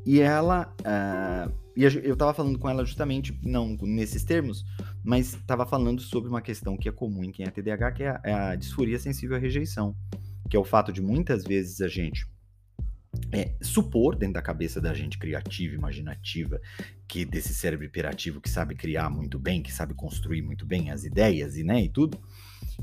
E 0.05 0.21
ela, 0.21 0.73
uh, 0.79 1.53
e 1.75 1.83
eu 1.83 2.13
estava 2.13 2.33
falando 2.33 2.57
com 2.57 2.69
ela 2.69 2.85
justamente, 2.85 3.37
não 3.43 3.77
nesses 3.81 4.23
termos, 4.23 4.63
mas 5.07 5.35
estava 5.35 5.65
falando 5.65 6.01
sobre 6.01 6.29
uma 6.29 6.41
questão 6.41 6.75
que 6.75 6.89
é 6.89 6.91
comum 6.91 7.23
em 7.23 7.31
quem 7.31 7.45
é 7.45 7.49
TDAH, 7.49 7.91
que 7.93 8.03
é 8.03 8.09
a, 8.09 8.21
é 8.25 8.33
a 8.33 8.55
disforia 8.55 8.99
sensível 8.99 9.37
à 9.37 9.39
rejeição, 9.39 9.95
que 10.49 10.57
é 10.57 10.59
o 10.59 10.65
fato 10.65 10.91
de 10.91 11.01
muitas 11.01 11.45
vezes 11.45 11.79
a 11.79 11.87
gente 11.87 12.27
é, 13.31 13.55
supor 13.61 14.17
dentro 14.17 14.33
da 14.33 14.41
cabeça 14.41 14.81
da 14.81 14.93
gente 14.93 15.17
criativa, 15.17 15.73
imaginativa, 15.73 16.59
que 17.07 17.23
desse 17.23 17.53
cérebro 17.53 17.85
hiperativo 17.85 18.41
que 18.41 18.49
sabe 18.49 18.75
criar 18.75 19.09
muito 19.09 19.39
bem, 19.39 19.63
que 19.63 19.71
sabe 19.71 19.93
construir 19.93 20.41
muito 20.41 20.65
bem 20.65 20.91
as 20.91 21.05
ideias 21.05 21.55
e, 21.55 21.63
né, 21.63 21.81
e 21.81 21.87
tudo, 21.87 22.19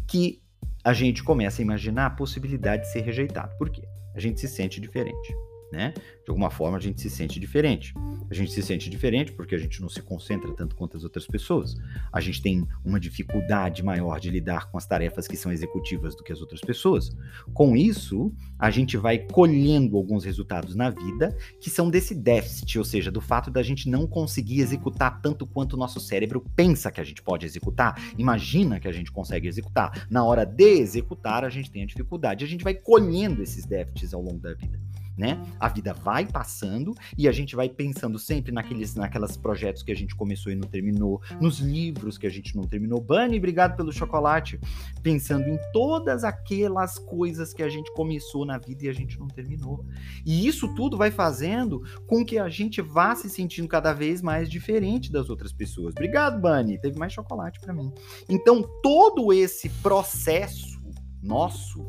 que 0.09 0.41
a 0.83 0.95
gente 0.95 1.23
começa 1.23 1.61
a 1.61 1.63
imaginar 1.63 2.07
a 2.07 2.11
possibilidade 2.11 2.85
de 2.85 2.93
ser 2.93 3.03
rejeitado. 3.03 3.55
Por 3.59 3.69
quê? 3.69 3.83
A 4.15 4.19
gente 4.19 4.41
se 4.41 4.49
sente 4.49 4.81
diferente 4.81 5.35
né? 5.75 5.93
De 6.25 6.31
alguma 6.31 6.51
forma 6.51 6.79
a 6.79 6.81
gente 6.81 7.01
se 7.01 7.11
sente 7.11 7.39
diferente. 7.39 7.93
A 8.31 8.35
gente 8.35 8.53
se 8.53 8.63
sente 8.63 8.89
diferente 8.89 9.33
porque 9.33 9.55
a 9.55 9.59
gente 9.59 9.83
não 9.83 9.89
se 9.89 10.01
concentra 10.01 10.51
tanto 10.55 10.75
quanto 10.75 10.97
as 10.97 11.05
outras 11.05 11.27
pessoas. 11.27 11.77
A 12.13 12.21
gente 12.21 12.41
tem 12.41 12.67
uma 12.85 12.99
dificuldade 12.99 13.83
maior 13.83 14.19
de 14.19 14.31
lidar 14.31 14.71
com 14.71 14.79
as 14.79 14.87
tarefas 14.87 15.29
que 15.29 15.37
são 15.37 15.53
executivas 15.53 16.17
do 16.17 16.23
que 16.23 16.33
as 16.33 16.41
outras 16.41 16.61
pessoas. 16.61 17.15
Com 17.53 17.77
isso, 17.77 18.33
a 18.59 18.71
gente 18.71 18.97
vai 18.97 19.19
colhendo 19.19 19.97
alguns 19.97 20.25
resultados 20.25 20.75
na 20.75 20.91
vida 20.91 21.37
que 21.61 21.69
são 21.69 21.91
desse 21.91 22.15
déficit, 22.15 22.79
ou 22.79 22.85
seja, 22.85 23.11
do 23.11 23.21
fato 23.21 23.51
da 23.51 23.63
gente 23.63 23.89
não 23.89 24.07
conseguir 24.07 24.61
executar 24.61 25.21
tanto 25.21 25.47
quanto 25.47 25.75
o 25.75 25.77
nosso 25.77 26.01
cérebro 26.01 26.45
pensa 26.57 26.91
que 26.91 27.01
a 27.01 27.05
gente 27.05 27.23
pode 27.23 27.45
executar, 27.45 28.01
imagina 28.17 28.81
que 28.81 28.89
a 28.89 28.93
gente 28.93 29.11
consegue 29.11 29.49
executar. 29.49 30.07
Na 30.09 30.25
hora 30.25 30.45
de 30.45 30.79
executar, 30.79 31.45
a 31.45 31.51
gente 31.51 31.71
tem 31.71 31.83
a 31.83 31.87
dificuldade. 31.87 32.45
A 32.45 32.49
gente 32.49 32.65
vai 32.65 32.75
colhendo 32.75 33.43
esses 33.43 33.67
déficits 33.67 34.15
ao 34.15 34.23
longo 34.23 34.39
da 34.39 34.55
vida 34.55 34.81
né? 35.17 35.41
A 35.61 35.69
vida 35.69 35.93
vai 35.93 36.27
passando 36.27 36.95
e 37.17 37.29
a 37.29 37.33
gente 37.33 37.55
vai 37.55 37.69
pensando 37.69 38.19
sempre 38.19 38.53
naqueles 38.53 38.95
naquelas 38.95 39.37
projetos 39.37 39.83
que 39.83 39.93
a 39.93 39.97
gente 39.97 40.15
começou 40.15 40.51
e 40.51 40.55
não 40.55 40.69
terminou, 40.69 41.21
nos 41.41 41.59
livros 41.59 42.19
que 42.19 42.27
a 42.27 42.31
gente 42.31 42.57
não 42.57 42.65
terminou. 42.65 43.01
Bunny, 43.01 43.39
obrigado 43.39 43.77
pelo 43.77 43.93
chocolate. 43.93 44.59
Pensando 45.03 45.49
em 45.49 45.59
todas 45.73 46.25
aquelas 46.25 46.99
coisas 46.99 47.53
que 47.53 47.63
a 47.63 47.69
gente 47.69 47.93
começou 47.93 48.45
na 48.45 48.59
vida 48.59 48.85
e 48.85 48.89
a 48.89 48.93
gente 48.93 49.19
não 49.19 49.29
terminou. 49.29 49.85
E 50.25 50.47
isso 50.47 50.73
tudo 50.75 50.97
vai 50.97 51.11
fazendo 51.11 51.83
com 52.07 52.25
que 52.25 52.39
a 52.39 52.49
gente 52.49 52.81
vá 52.81 53.15
se 53.15 53.31
sentindo 53.31 53.69
cada 53.69 53.93
vez 53.93 54.21
mais 54.21 54.51
diferente 54.51 55.13
das 55.13 55.31
outras 55.31 55.53
pessoas. 55.53 55.93
Obrigado, 55.93 56.41
Bunny. 56.41 56.79
Teve 56.81 56.99
mais 56.99 57.13
chocolate 57.13 57.61
para 57.61 57.73
mim. 57.73 57.93
Então, 58.29 58.63
todo 58.83 59.33
esse 59.33 59.69
processo 59.69 60.83
nosso 61.23 61.87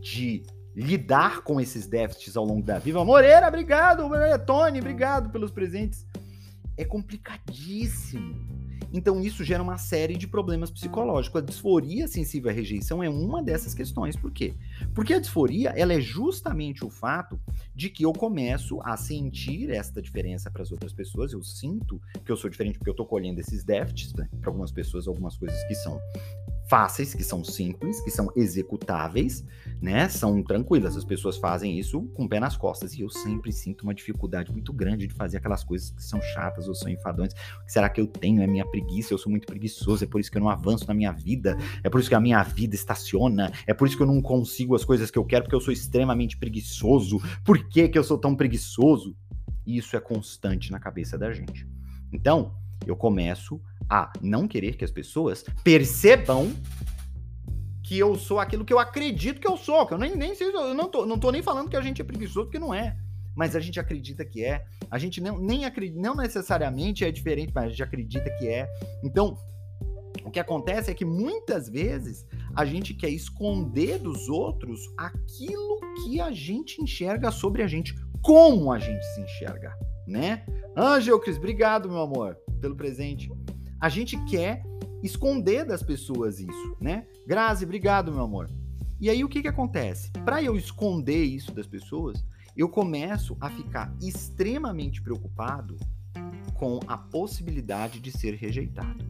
de 0.00 0.42
lidar 0.76 1.40
com 1.40 1.58
esses 1.58 1.86
déficits 1.86 2.36
ao 2.36 2.44
longo 2.44 2.62
da 2.62 2.78
vida. 2.78 3.02
Moreira, 3.02 3.48
obrigado. 3.48 4.06
Tony, 4.44 4.78
obrigado 4.78 5.30
pelos 5.30 5.50
presentes. 5.50 6.06
É 6.76 6.84
complicadíssimo. 6.84 8.44
Então, 8.92 9.20
isso 9.20 9.42
gera 9.42 9.62
uma 9.62 9.78
série 9.78 10.16
de 10.16 10.26
problemas 10.26 10.70
psicológicos. 10.70 11.42
A 11.42 11.44
disforia 11.44 12.06
sensível 12.06 12.50
à 12.50 12.52
rejeição 12.52 13.02
é 13.02 13.08
uma 13.08 13.42
dessas 13.42 13.74
questões. 13.74 14.16
Por 14.16 14.30
quê? 14.30 14.54
Porque 14.94 15.14
a 15.14 15.18
disforia 15.18 15.70
ela 15.70 15.94
é 15.94 16.00
justamente 16.00 16.84
o 16.84 16.90
fato 16.90 17.40
de 17.74 17.88
que 17.88 18.04
eu 18.04 18.12
começo 18.12 18.78
a 18.82 18.96
sentir 18.96 19.70
esta 19.70 20.00
diferença 20.00 20.50
para 20.50 20.62
as 20.62 20.70
outras 20.70 20.92
pessoas. 20.92 21.32
Eu 21.32 21.42
sinto 21.42 22.00
que 22.24 22.30
eu 22.30 22.36
sou 22.36 22.48
diferente 22.48 22.78
porque 22.78 22.90
eu 22.90 22.92
estou 22.92 23.06
colhendo 23.06 23.40
esses 23.40 23.64
déficits. 23.64 24.14
Né? 24.14 24.28
Para 24.40 24.50
algumas 24.50 24.70
pessoas, 24.70 25.08
algumas 25.08 25.36
coisas 25.36 25.62
que 25.64 25.74
são 25.74 25.98
fáceis, 26.68 27.14
que 27.14 27.22
são 27.22 27.44
simples, 27.44 28.00
que 28.00 28.10
são 28.10 28.30
executáveis, 28.34 29.44
né? 29.80 30.08
São 30.08 30.42
tranquilas. 30.42 30.96
As 30.96 31.04
pessoas 31.04 31.36
fazem 31.36 31.78
isso 31.78 32.02
com 32.14 32.24
o 32.24 32.28
pé 32.28 32.40
nas 32.40 32.56
costas. 32.56 32.94
E 32.94 33.02
eu 33.02 33.08
sempre 33.08 33.52
sinto 33.52 33.82
uma 33.82 33.94
dificuldade 33.94 34.50
muito 34.52 34.72
grande 34.72 35.06
de 35.06 35.14
fazer 35.14 35.36
aquelas 35.36 35.62
coisas 35.62 35.90
que 35.90 36.02
são 36.02 36.20
chatas 36.20 36.68
ou 36.68 36.74
são 36.74 36.90
enfadonhas. 36.90 37.32
O 37.60 37.64
que 37.64 37.72
será 37.72 37.88
que 37.88 38.00
eu 38.00 38.06
tenho? 38.06 38.42
É 38.42 38.46
minha 38.46 38.66
preguiça, 38.66 39.14
eu 39.14 39.18
sou 39.18 39.30
muito 39.30 39.46
preguiçoso, 39.46 40.04
é 40.04 40.06
por 40.06 40.20
isso 40.20 40.30
que 40.30 40.36
eu 40.36 40.42
não 40.42 40.48
avanço 40.48 40.86
na 40.86 40.94
minha 40.94 41.12
vida, 41.12 41.56
é 41.82 41.88
por 41.88 42.00
isso 42.00 42.08
que 42.08 42.14
a 42.14 42.20
minha 42.20 42.42
vida 42.42 42.74
estaciona, 42.74 43.52
é 43.66 43.72
por 43.72 43.86
isso 43.86 43.96
que 43.96 44.02
eu 44.02 44.06
não 44.06 44.20
consigo 44.20 44.74
as 44.74 44.84
coisas 44.84 45.10
que 45.10 45.18
eu 45.18 45.24
quero, 45.24 45.44
porque 45.44 45.54
eu 45.54 45.60
sou 45.60 45.72
extremamente 45.72 46.36
preguiçoso. 46.36 47.20
Por 47.44 47.68
que, 47.68 47.88
que 47.88 47.98
eu 47.98 48.04
sou 48.04 48.18
tão 48.18 48.34
preguiçoso? 48.34 49.16
Isso 49.66 49.96
é 49.96 50.00
constante 50.00 50.70
na 50.70 50.78
cabeça 50.78 51.18
da 51.18 51.32
gente. 51.32 51.66
Então, 52.12 52.54
eu 52.86 52.96
começo 52.96 53.60
a 53.88 54.12
não 54.20 54.48
querer 54.48 54.76
que 54.76 54.84
as 54.84 54.90
pessoas 54.90 55.44
percebam 55.62 56.52
que 57.82 57.98
eu 57.98 58.16
sou 58.16 58.40
aquilo 58.40 58.64
que 58.64 58.72
eu 58.72 58.80
acredito 58.80 59.40
que 59.40 59.46
eu 59.46 59.56
sou, 59.56 59.86
que 59.86 59.94
eu 59.94 59.98
nem, 59.98 60.16
nem 60.16 60.34
sei, 60.34 60.48
eu 60.48 60.74
não 60.74 60.88
tô, 60.88 61.06
não 61.06 61.18
tô 61.18 61.30
nem 61.30 61.42
falando 61.42 61.68
que 61.68 61.76
a 61.76 61.80
gente 61.80 62.02
é 62.02 62.04
preguiçoso, 62.04 62.46
porque 62.46 62.58
não 62.58 62.74
é. 62.74 62.96
Mas 63.36 63.54
a 63.54 63.60
gente 63.60 63.78
acredita 63.78 64.24
que 64.24 64.42
é. 64.42 64.64
A 64.90 64.98
gente 64.98 65.20
não, 65.20 65.38
nem 65.38 65.64
acredita, 65.66 66.00
não 66.00 66.16
necessariamente 66.16 67.04
é 67.04 67.12
diferente, 67.12 67.52
mas 67.54 67.64
a 67.66 67.68
gente 67.68 67.82
acredita 67.82 68.28
que 68.38 68.48
é. 68.48 68.68
Então, 69.04 69.38
O 70.24 70.30
que 70.30 70.40
acontece 70.40 70.90
é 70.90 70.94
que 70.94 71.04
muitas 71.04 71.68
vezes 71.68 72.26
a 72.54 72.64
gente 72.64 72.94
quer 72.94 73.10
esconder 73.10 73.98
dos 74.00 74.28
outros 74.28 74.80
aquilo 74.96 75.78
que 76.02 76.20
a 76.20 76.32
gente 76.32 76.82
enxerga 76.82 77.30
sobre 77.30 77.62
a 77.62 77.68
gente, 77.68 77.94
como 78.22 78.72
a 78.72 78.78
gente 78.78 79.04
se 79.14 79.20
enxerga, 79.20 79.72
né? 80.06 80.44
Angel 80.76 81.20
Cris, 81.20 81.36
obrigado, 81.36 81.88
meu 81.88 82.00
amor, 82.00 82.36
pelo 82.60 82.74
presente. 82.74 83.30
A 83.80 83.88
gente 83.88 84.16
quer 84.24 84.62
esconder 85.02 85.64
das 85.64 85.82
pessoas 85.82 86.40
isso, 86.40 86.76
né? 86.80 87.06
Grazi, 87.26 87.64
obrigado, 87.64 88.10
meu 88.10 88.22
amor. 88.22 88.50
E 88.98 89.10
aí 89.10 89.22
o 89.22 89.28
que 89.28 89.42
que 89.42 89.48
acontece? 89.48 90.10
Para 90.24 90.42
eu 90.42 90.56
esconder 90.56 91.22
isso 91.22 91.52
das 91.52 91.66
pessoas, 91.66 92.24
eu 92.56 92.68
começo 92.68 93.36
a 93.38 93.50
ficar 93.50 93.94
extremamente 94.00 95.02
preocupado 95.02 95.76
com 96.54 96.80
a 96.86 96.96
possibilidade 96.96 98.00
de 98.00 98.10
ser 98.10 98.34
rejeitado. 98.34 99.04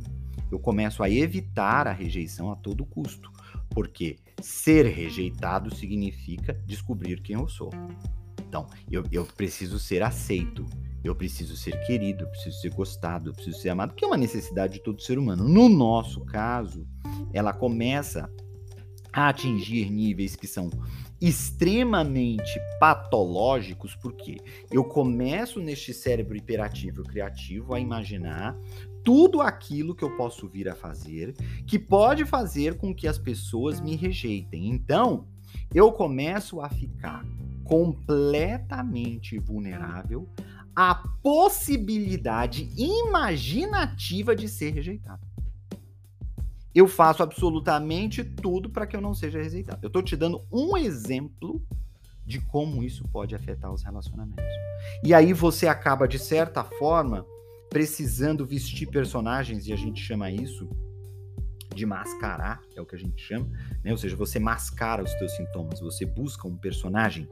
Eu 0.51 0.59
começo 0.59 1.03
a 1.03 1.11
evitar 1.11 1.87
a 1.87 1.93
rejeição 1.93 2.51
a 2.51 2.57
todo 2.57 2.85
custo, 2.85 3.31
porque 3.71 4.17
ser 4.41 4.87
rejeitado 4.87 5.73
significa 5.75 6.55
descobrir 6.67 7.21
quem 7.21 7.37
eu 7.37 7.49
sou. 7.49 7.71
Então, 8.49 8.67
eu, 8.91 9.05
eu 9.13 9.25
preciso 9.25 9.79
ser 9.79 10.03
aceito, 10.03 10.67
eu 11.07 11.15
preciso 11.15 11.57
ser 11.57 11.79
querido, 11.87 12.25
eu 12.25 12.29
preciso 12.29 12.61
ser 12.61 12.71
gostado, 12.71 13.31
eu 13.31 13.35
preciso 13.35 13.59
ser 13.59 13.71
amado, 13.71 13.95
que 13.95 14.05
é 14.05 14.09
uma 14.09 14.17
necessidade 14.17 14.75
de 14.75 14.81
todo 14.81 15.03
ser 15.03 15.19
humano. 15.19 15.49
No 15.49 15.69
nosso 15.69 16.25
caso, 16.25 16.87
ela 17.33 17.53
começa 17.53 18.31
a 19.13 19.29
atingir 19.29 19.91
níveis 19.91 20.37
que 20.37 20.47
são 20.47 20.71
extremamente 21.21 22.61
patológicos, 22.79 23.95
porque 23.95 24.37
eu 24.71 24.85
começo 24.85 25.61
neste 25.61 25.95
cérebro 25.95 26.37
hiperativo 26.37 27.03
criativo 27.03 27.75
a 27.75 27.81
imaginar 27.81 28.55
tudo 29.03 29.41
aquilo 29.41 29.95
que 29.95 30.03
eu 30.03 30.15
posso 30.17 30.49
vir 30.49 30.69
a 30.69 30.75
fazer 30.75 31.35
que 31.67 31.79
pode 31.79 32.27
fazer 32.27 32.77
com 32.77 32.95
que 32.95 33.09
as 33.09 33.19
pessoas 33.19 33.81
me 33.81 33.97
rejeitem. 33.97 34.69
Então, 34.69 35.27
eu 35.73 35.91
começo 35.93 36.61
a 36.61 36.69
ficar 36.69 37.25
completamente 37.65 39.39
vulnerável 39.39 40.29
à 40.77 40.95
possibilidade 41.23 42.71
imaginativa 42.77 44.37
de 44.37 44.49
ser 44.49 44.75
rejeitado 44.75 45.27
eu 46.77 46.87
faço 46.87 47.23
absolutamente 47.23 48.23
tudo 48.23 48.69
para 48.69 48.87
que 48.87 48.95
eu 48.95 49.01
não 49.01 49.15
seja 49.15 49.43
rejeitado. 49.43 49.79
Eu 49.83 49.87
estou 49.87 50.03
te 50.03 50.15
dando 50.15 50.43
um 50.53 50.77
exemplo 50.77 51.65
de 52.27 52.39
como 52.39 52.85
isso 52.85 53.03
pode 53.09 53.35
afetar 53.35 53.73
os 53.73 53.83
relacionamentos. 53.83 54.45
E 55.03 55.15
aí 55.15 55.33
você 55.33 55.67
acaba, 55.67 56.07
de 56.07 56.19
certa 56.19 56.63
forma, 56.63 57.25
precisando 57.71 58.45
vestir 58.45 58.89
personagens, 58.89 59.67
e 59.67 59.73
a 59.73 59.77
gente 59.77 60.03
chama 60.03 60.31
isso 60.31 60.69
de 61.77 61.87
mascarar, 61.87 62.61
é 62.75 62.81
o 62.81 62.87
que 62.87 62.97
a 62.97 62.99
gente 62.99 63.23
chama, 63.23 63.49
né? 63.85 63.93
Ou 63.93 63.99
seja, 63.99 64.17
você 64.17 64.39
mascara 64.39 65.03
os 65.03 65.13
teus 65.15 65.37
sintomas, 65.37 65.81
você 65.81 66.05
busca 66.05 66.49
um 66.49 66.57
personagem, 66.57 67.29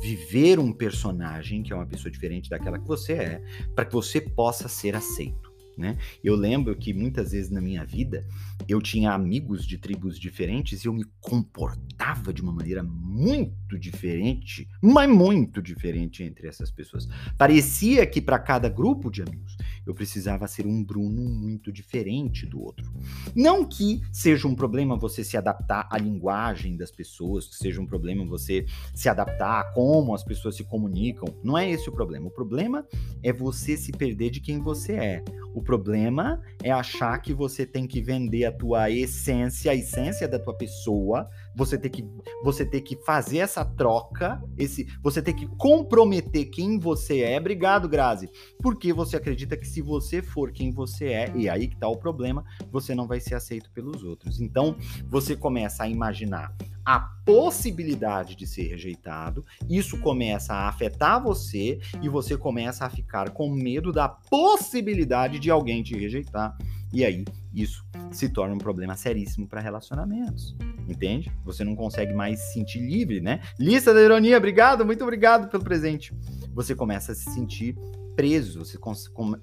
viver 0.00 0.58
um 0.58 0.72
personagem 0.72 1.62
que 1.62 1.72
é 1.72 1.76
uma 1.76 1.86
pessoa 1.86 2.10
diferente 2.10 2.48
daquela 2.48 2.78
que 2.78 2.86
você 2.86 3.12
é, 3.12 3.42
para 3.74 3.84
que 3.84 3.92
você 3.92 4.20
possa 4.20 4.68
ser 4.68 4.94
aceito. 4.94 5.48
Né? 5.78 5.96
Eu 6.24 6.34
lembro 6.34 6.74
que 6.74 6.92
muitas 6.92 7.30
vezes 7.30 7.52
na 7.52 7.60
minha 7.60 7.84
vida 7.84 8.26
eu 8.68 8.82
tinha 8.82 9.12
amigos 9.12 9.64
de 9.64 9.78
tribos 9.78 10.18
diferentes 10.18 10.82
e 10.82 10.88
eu 10.88 10.92
me 10.92 11.04
comportava 11.20 12.32
de 12.32 12.42
uma 12.42 12.52
maneira 12.52 12.82
muito 12.82 13.78
diferente, 13.78 14.68
mas 14.82 15.08
muito 15.08 15.62
diferente 15.62 16.24
entre 16.24 16.48
essas 16.48 16.72
pessoas. 16.72 17.08
Parecia 17.36 18.04
que 18.06 18.20
para 18.20 18.40
cada 18.40 18.68
grupo 18.68 19.08
de 19.08 19.22
amigos 19.22 19.56
eu 19.88 19.94
precisava 19.94 20.46
ser 20.46 20.66
um 20.66 20.84
Bruno 20.84 21.28
muito 21.28 21.72
diferente 21.72 22.46
do 22.46 22.62
outro. 22.62 22.92
Não 23.34 23.64
que 23.64 24.02
seja 24.12 24.46
um 24.46 24.54
problema 24.54 24.98
você 24.98 25.24
se 25.24 25.36
adaptar 25.36 25.88
à 25.90 25.98
linguagem 25.98 26.76
das 26.76 26.90
pessoas, 26.90 27.46
que 27.46 27.56
seja 27.56 27.80
um 27.80 27.86
problema 27.86 28.24
você 28.24 28.66
se 28.94 29.08
adaptar 29.08 29.60
a 29.60 29.64
como 29.72 30.14
as 30.14 30.22
pessoas 30.22 30.56
se 30.56 30.64
comunicam. 30.64 31.34
Não 31.42 31.56
é 31.56 31.70
esse 31.70 31.88
o 31.88 31.92
problema. 31.92 32.26
O 32.26 32.30
problema 32.30 32.86
é 33.22 33.32
você 33.32 33.76
se 33.76 33.90
perder 33.92 34.30
de 34.30 34.40
quem 34.40 34.60
você 34.60 34.92
é. 34.92 35.24
O 35.54 35.62
problema 35.62 36.40
é 36.62 36.70
achar 36.70 37.18
que 37.18 37.32
você 37.32 37.66
tem 37.66 37.86
que 37.86 38.00
vender 38.00 38.44
a 38.44 38.52
tua 38.52 38.90
essência, 38.90 39.72
a 39.72 39.74
essência 39.74 40.28
da 40.28 40.38
tua 40.38 40.54
pessoa, 40.54 41.28
você 41.58 41.76
ter 41.76 41.90
que 41.90 42.04
você 42.44 42.64
ter 42.64 42.82
que 42.82 42.96
fazer 43.04 43.38
essa 43.38 43.64
troca, 43.64 44.40
esse 44.56 44.86
você 45.02 45.20
ter 45.20 45.32
que 45.32 45.46
comprometer 45.56 46.46
quem 46.46 46.78
você 46.78 47.20
é. 47.20 47.36
Obrigado, 47.36 47.88
Grazi. 47.88 48.30
Porque 48.62 48.92
você 48.92 49.16
acredita 49.16 49.56
que 49.56 49.66
se 49.66 49.82
você 49.82 50.22
for 50.22 50.52
quem 50.52 50.70
você 50.70 51.06
é, 51.06 51.32
e 51.34 51.48
aí 51.48 51.66
que 51.66 51.76
tá 51.76 51.88
o 51.88 51.96
problema, 51.96 52.44
você 52.70 52.94
não 52.94 53.08
vai 53.08 53.18
ser 53.18 53.34
aceito 53.34 53.72
pelos 53.72 54.04
outros. 54.04 54.40
Então, 54.40 54.76
você 55.10 55.34
começa 55.34 55.82
a 55.82 55.88
imaginar 55.88 56.54
a 56.84 57.00
possibilidade 57.00 58.36
de 58.36 58.46
ser 58.46 58.68
rejeitado, 58.68 59.44
isso 59.68 59.98
começa 59.98 60.54
a 60.54 60.68
afetar 60.68 61.22
você 61.22 61.80
e 62.00 62.08
você 62.08 62.36
começa 62.36 62.86
a 62.86 62.90
ficar 62.90 63.30
com 63.30 63.50
medo 63.50 63.92
da 63.92 64.08
possibilidade 64.08 65.40
de 65.40 65.50
alguém 65.50 65.82
te 65.82 65.98
rejeitar. 65.98 66.56
E 66.92 67.04
aí, 67.04 67.24
isso 67.52 67.84
se 68.12 68.28
torna 68.28 68.54
um 68.54 68.58
problema 68.58 68.96
seríssimo 68.96 69.46
para 69.46 69.60
relacionamentos. 69.60 70.56
Entende? 70.88 71.30
Você 71.44 71.62
não 71.62 71.76
consegue 71.76 72.14
mais 72.14 72.40
se 72.40 72.54
sentir 72.54 72.80
livre, 72.80 73.20
né? 73.20 73.40
Lista 73.58 73.92
da 73.92 74.00
ironia, 74.00 74.38
obrigado, 74.38 74.86
muito 74.86 75.02
obrigado 75.02 75.50
pelo 75.50 75.62
presente. 75.62 76.14
Você 76.54 76.74
começa 76.74 77.12
a 77.12 77.14
se 77.14 77.30
sentir 77.30 77.76
preso, 78.16 78.64
você 78.64 78.78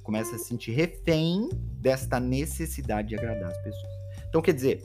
começa 0.04 0.36
a 0.36 0.40
se 0.40 0.46
sentir 0.46 0.72
refém 0.72 1.48
desta 1.80 2.20
necessidade 2.20 3.10
de 3.10 3.16
agradar 3.16 3.52
as 3.52 3.58
pessoas. 3.62 3.94
Então, 4.28 4.42
quer 4.42 4.54
dizer, 4.54 4.82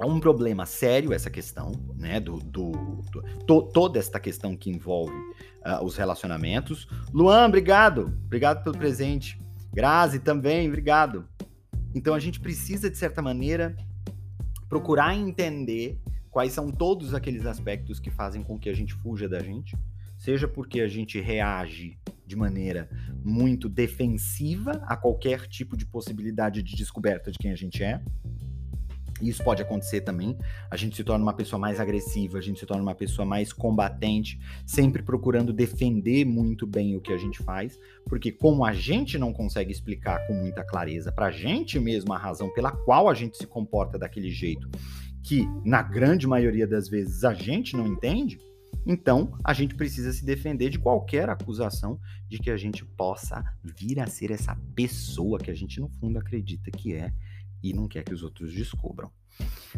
é 0.00 0.06
um 0.06 0.18
problema 0.18 0.64
sério 0.64 1.12
essa 1.12 1.28
questão, 1.28 1.72
né? 1.96 2.18
Do, 2.18 2.38
do, 2.38 2.72
do 2.72 3.22
to, 3.46 3.62
toda 3.72 3.98
esta 3.98 4.18
questão 4.18 4.56
que 4.56 4.70
envolve 4.70 5.14
uh, 5.14 5.84
os 5.84 5.96
relacionamentos. 5.96 6.88
Luan, 7.12 7.46
obrigado. 7.46 8.14
Obrigado 8.24 8.64
pelo 8.64 8.78
presente. 8.78 9.40
Grazi 9.72 10.20
também, 10.20 10.66
obrigado. 10.66 11.28
Então 11.94 12.14
a 12.14 12.18
gente 12.18 12.40
precisa, 12.40 12.90
de 12.90 12.96
certa 12.96 13.20
maneira, 13.20 13.76
procurar 14.68 15.14
entender 15.16 15.98
quais 16.30 16.52
são 16.52 16.70
todos 16.70 17.14
aqueles 17.14 17.46
aspectos 17.46 17.98
que 17.98 18.10
fazem 18.10 18.42
com 18.42 18.58
que 18.58 18.68
a 18.68 18.74
gente 18.74 18.94
fuja 18.94 19.28
da 19.28 19.40
gente, 19.40 19.76
seja 20.16 20.46
porque 20.46 20.80
a 20.80 20.88
gente 20.88 21.20
reage 21.20 21.98
de 22.26 22.36
maneira 22.36 22.88
muito 23.24 23.68
defensiva 23.68 24.72
a 24.86 24.96
qualquer 24.96 25.46
tipo 25.46 25.76
de 25.76 25.86
possibilidade 25.86 26.62
de 26.62 26.76
descoberta 26.76 27.30
de 27.30 27.38
quem 27.38 27.50
a 27.50 27.56
gente 27.56 27.82
é, 27.82 28.02
isso 29.20 29.42
pode 29.42 29.62
acontecer 29.62 30.02
também. 30.02 30.36
A 30.70 30.76
gente 30.76 30.96
se 30.96 31.04
torna 31.04 31.24
uma 31.24 31.32
pessoa 31.32 31.58
mais 31.58 31.80
agressiva, 31.80 32.38
a 32.38 32.40
gente 32.40 32.60
se 32.60 32.66
torna 32.66 32.82
uma 32.82 32.94
pessoa 32.94 33.26
mais 33.26 33.52
combatente, 33.52 34.38
sempre 34.66 35.02
procurando 35.02 35.52
defender 35.52 36.24
muito 36.24 36.66
bem 36.66 36.96
o 36.96 37.00
que 37.00 37.12
a 37.12 37.18
gente 37.18 37.42
faz, 37.42 37.78
porque 38.06 38.30
como 38.30 38.64
a 38.64 38.72
gente 38.72 39.18
não 39.18 39.32
consegue 39.32 39.72
explicar 39.72 40.26
com 40.26 40.34
muita 40.34 40.64
clareza 40.64 41.12
para 41.12 41.26
a 41.26 41.30
gente 41.30 41.78
mesmo 41.78 42.12
a 42.12 42.18
razão 42.18 42.52
pela 42.52 42.70
qual 42.70 43.08
a 43.08 43.14
gente 43.14 43.36
se 43.36 43.46
comporta 43.46 43.98
daquele 43.98 44.30
jeito, 44.30 44.68
que 45.22 45.46
na 45.64 45.82
grande 45.82 46.26
maioria 46.26 46.66
das 46.66 46.88
vezes 46.88 47.24
a 47.24 47.34
gente 47.34 47.76
não 47.76 47.86
entende, 47.86 48.38
então 48.86 49.36
a 49.44 49.52
gente 49.52 49.74
precisa 49.74 50.12
se 50.12 50.24
defender 50.24 50.70
de 50.70 50.78
qualquer 50.78 51.28
acusação 51.28 52.00
de 52.28 52.38
que 52.38 52.50
a 52.50 52.56
gente 52.56 52.84
possa 52.84 53.44
vir 53.62 54.00
a 54.00 54.06
ser 54.06 54.30
essa 54.30 54.56
pessoa 54.74 55.38
que 55.38 55.50
a 55.50 55.54
gente 55.54 55.80
no 55.80 55.88
fundo 55.88 56.18
acredita 56.18 56.70
que 56.70 56.94
é 56.94 57.12
e 57.62 57.72
não 57.72 57.88
quer 57.88 58.04
que 58.04 58.14
os 58.14 58.22
outros 58.22 58.52
descubram. 58.52 59.10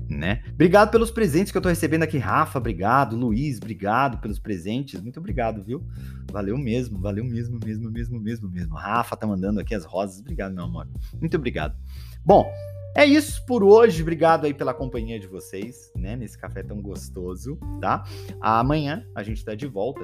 Né? 0.09 0.43
Obrigado 0.53 0.91
pelos 0.91 1.11
presentes 1.11 1.53
que 1.53 1.59
eu 1.59 1.63
tô 1.63 1.69
recebendo 1.69 2.03
aqui, 2.03 2.17
Rafa, 2.19 2.59
obrigado, 2.59 3.17
Luiz, 3.17 3.59
obrigado 3.59 4.19
pelos 4.19 4.39
presentes, 4.39 5.01
muito 5.01 5.19
obrigado, 5.19 5.63
viu? 5.63 5.87
Valeu 6.33 6.57
mesmo, 6.57 6.99
valeu 6.99 7.25
mesmo, 7.25 7.59
mesmo, 7.63 7.91
mesmo, 7.91 8.21
mesmo, 8.21 8.49
mesmo. 8.49 8.75
Rafa 8.75 9.17
tá 9.17 9.27
mandando 9.27 9.61
aqui 9.61 9.75
as 9.75 9.85
rosas, 9.85 10.21
obrigado, 10.21 10.55
meu 10.55 10.65
amor. 10.65 10.89
Muito 11.21 11.37
obrigado. 11.37 11.77
Bom, 12.25 12.51
é 12.97 13.05
isso 13.05 13.45
por 13.47 13.63
hoje. 13.63 14.03
Obrigado 14.03 14.45
aí 14.45 14.55
pela 14.55 14.75
companhia 14.75 15.19
de 15.19 15.27
vocês, 15.27 15.93
né? 15.97 16.17
Nesse 16.17 16.37
café 16.37 16.63
tão 16.63 16.81
gostoso, 16.83 17.59
tá? 17.81 18.05
Amanhã 18.41 19.07
a 19.15 19.23
gente 19.23 19.45
tá 19.45 19.55
de 19.55 19.67
volta 19.67 20.01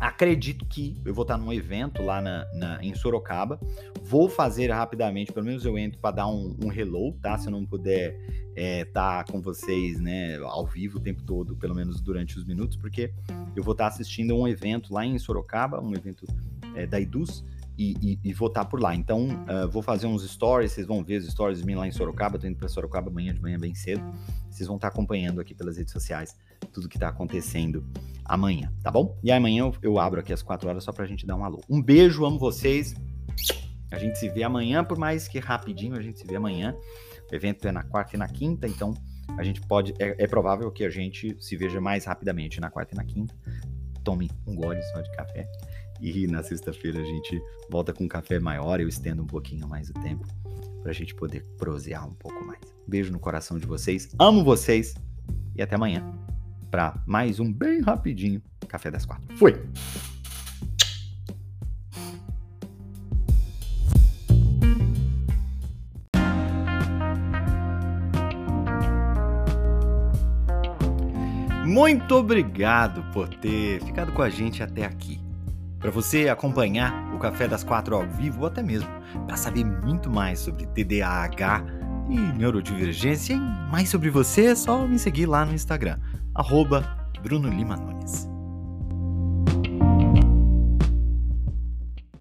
Acredito 0.00 0.64
que 0.64 0.96
eu 1.04 1.12
vou 1.12 1.22
estar 1.22 1.36
num 1.36 1.52
evento 1.52 2.02
lá 2.02 2.22
na, 2.22 2.46
na, 2.54 2.82
em 2.82 2.94
Sorocaba. 2.94 3.60
Vou 4.02 4.30
fazer 4.30 4.70
rapidamente, 4.70 5.30
pelo 5.30 5.44
menos 5.44 5.62
eu 5.66 5.76
entro 5.76 5.98
para 6.00 6.16
dar 6.16 6.26
um, 6.26 6.56
um 6.64 6.72
hello, 6.72 7.12
tá? 7.20 7.36
Se 7.36 7.48
eu 7.48 7.52
não 7.52 7.66
puder 7.66 8.18
estar 8.48 8.56
é, 8.56 8.84
tá 8.86 9.24
com 9.30 9.42
vocês, 9.42 10.00
né, 10.00 10.38
ao 10.38 10.66
vivo 10.66 10.98
o 10.98 11.00
tempo 11.00 11.22
todo, 11.22 11.54
pelo 11.54 11.74
menos 11.74 12.00
durante 12.00 12.38
os 12.38 12.44
minutos, 12.44 12.78
porque 12.78 13.12
eu 13.54 13.62
vou 13.62 13.72
estar 13.72 13.88
assistindo 13.88 14.34
um 14.34 14.48
evento 14.48 14.92
lá 14.92 15.04
em 15.04 15.18
Sorocaba, 15.18 15.82
um 15.82 15.94
evento 15.94 16.26
é, 16.74 16.86
da 16.86 16.98
Idus, 16.98 17.44
e, 17.80 17.96
e, 18.02 18.20
e, 18.24 18.32
vou 18.34 18.48
estar 18.48 18.66
por 18.66 18.78
lá. 18.78 18.94
Então, 18.94 19.28
uh, 19.28 19.66
vou 19.70 19.80
fazer 19.80 20.06
uns 20.06 20.22
stories, 20.30 20.72
vocês 20.72 20.86
vão 20.86 21.02
ver 21.02 21.16
os 21.16 21.26
stories 21.26 21.60
de 21.60 21.66
mim 21.66 21.74
lá 21.74 21.88
em 21.88 21.90
Sorocaba. 21.90 22.38
Tô 22.38 22.46
indo 22.46 22.58
para 22.58 22.68
Sorocaba 22.68 23.08
amanhã 23.08 23.32
de 23.32 23.40
manhã 23.40 23.58
bem 23.58 23.74
cedo. 23.74 24.02
Vocês 24.50 24.66
vão 24.66 24.76
estar 24.76 24.88
acompanhando 24.88 25.40
aqui 25.40 25.54
pelas 25.54 25.78
redes 25.78 25.90
sociais 25.90 26.36
tudo 26.72 26.90
que 26.90 26.96
está 26.98 27.08
acontecendo 27.08 27.82
amanhã, 28.22 28.70
tá 28.82 28.90
bom? 28.90 29.18
E 29.22 29.32
amanhã 29.32 29.62
eu, 29.62 29.74
eu 29.80 29.98
abro 29.98 30.20
aqui 30.20 30.30
às 30.30 30.42
4 30.42 30.68
horas 30.68 30.84
só 30.84 30.92
pra 30.92 31.06
gente 31.06 31.26
dar 31.26 31.36
um 31.36 31.42
alô. 31.42 31.62
Um 31.70 31.82
beijo, 31.82 32.26
amo 32.26 32.38
vocês. 32.38 32.94
A 33.90 33.98
gente 33.98 34.18
se 34.18 34.28
vê 34.28 34.42
amanhã, 34.42 34.84
por 34.84 34.98
mais 34.98 35.26
que 35.26 35.38
rapidinho, 35.38 35.96
a 35.96 36.02
gente 36.02 36.18
se 36.18 36.26
vê 36.26 36.36
amanhã 36.36 36.76
O 37.32 37.34
evento 37.34 37.66
é 37.66 37.72
na 37.72 37.82
quarta 37.82 38.14
e 38.14 38.18
na 38.18 38.28
quinta, 38.28 38.68
então 38.68 38.92
a 39.38 39.42
gente 39.42 39.62
pode. 39.62 39.94
É, 39.98 40.24
é 40.24 40.26
provável 40.26 40.70
que 40.70 40.84
a 40.84 40.90
gente 40.90 41.34
se 41.40 41.56
veja 41.56 41.80
mais 41.80 42.04
rapidamente 42.04 42.60
na 42.60 42.70
quarta 42.70 42.94
e 42.94 42.96
na 42.98 43.04
quinta. 43.04 43.34
Tome 44.04 44.30
um 44.46 44.54
gole 44.54 44.82
só 44.82 45.00
de 45.00 45.10
café. 45.12 45.48
E 46.00 46.26
na 46.26 46.42
sexta-feira 46.42 47.00
a 47.00 47.04
gente 47.04 47.42
volta 47.70 47.92
com 47.92 48.04
um 48.04 48.08
café 48.08 48.40
maior. 48.40 48.80
Eu 48.80 48.88
estendo 48.88 49.22
um 49.22 49.26
pouquinho 49.26 49.68
mais 49.68 49.90
o 49.90 49.94
tempo 49.94 50.26
para 50.82 50.90
a 50.90 50.94
gente 50.94 51.14
poder 51.14 51.44
prosear 51.58 52.08
um 52.08 52.14
pouco 52.14 52.44
mais. 52.44 52.60
Beijo 52.88 53.12
no 53.12 53.20
coração 53.20 53.58
de 53.58 53.66
vocês. 53.66 54.08
Amo 54.18 54.42
vocês. 54.42 54.94
E 55.54 55.62
até 55.62 55.74
amanhã 55.74 56.02
para 56.70 57.02
mais 57.04 57.40
um 57.40 57.52
bem 57.52 57.80
rapidinho 57.80 58.40
Café 58.68 58.90
das 58.90 59.04
Quatro. 59.04 59.36
Fui! 59.36 59.54
Muito 71.66 72.16
obrigado 72.16 73.02
por 73.12 73.28
ter 73.28 73.80
ficado 73.84 74.12
com 74.12 74.22
a 74.22 74.28
gente 74.28 74.62
até 74.62 74.84
aqui. 74.84 75.19
Para 75.80 75.90
você 75.90 76.28
acompanhar 76.28 76.92
o 77.14 77.18
Café 77.18 77.48
das 77.48 77.64
Quatro 77.64 77.96
ao 77.96 78.06
vivo, 78.06 78.42
ou 78.42 78.46
até 78.46 78.62
mesmo 78.62 78.88
para 79.26 79.36
saber 79.36 79.64
muito 79.64 80.10
mais 80.10 80.38
sobre 80.38 80.66
TDAH 80.66 81.64
e 82.10 82.18
neurodivergência 82.38 83.32
e 83.32 83.40
mais 83.72 83.88
sobre 83.88 84.10
você, 84.10 84.46
é 84.46 84.54
só 84.54 84.86
me 84.86 84.98
seguir 84.98 85.24
lá 85.24 85.44
no 85.46 85.54
Instagram, 85.54 85.98
arroba 86.34 86.84
Bruno 87.22 87.48
Lima 87.48 87.76
Nunes. 87.76 88.29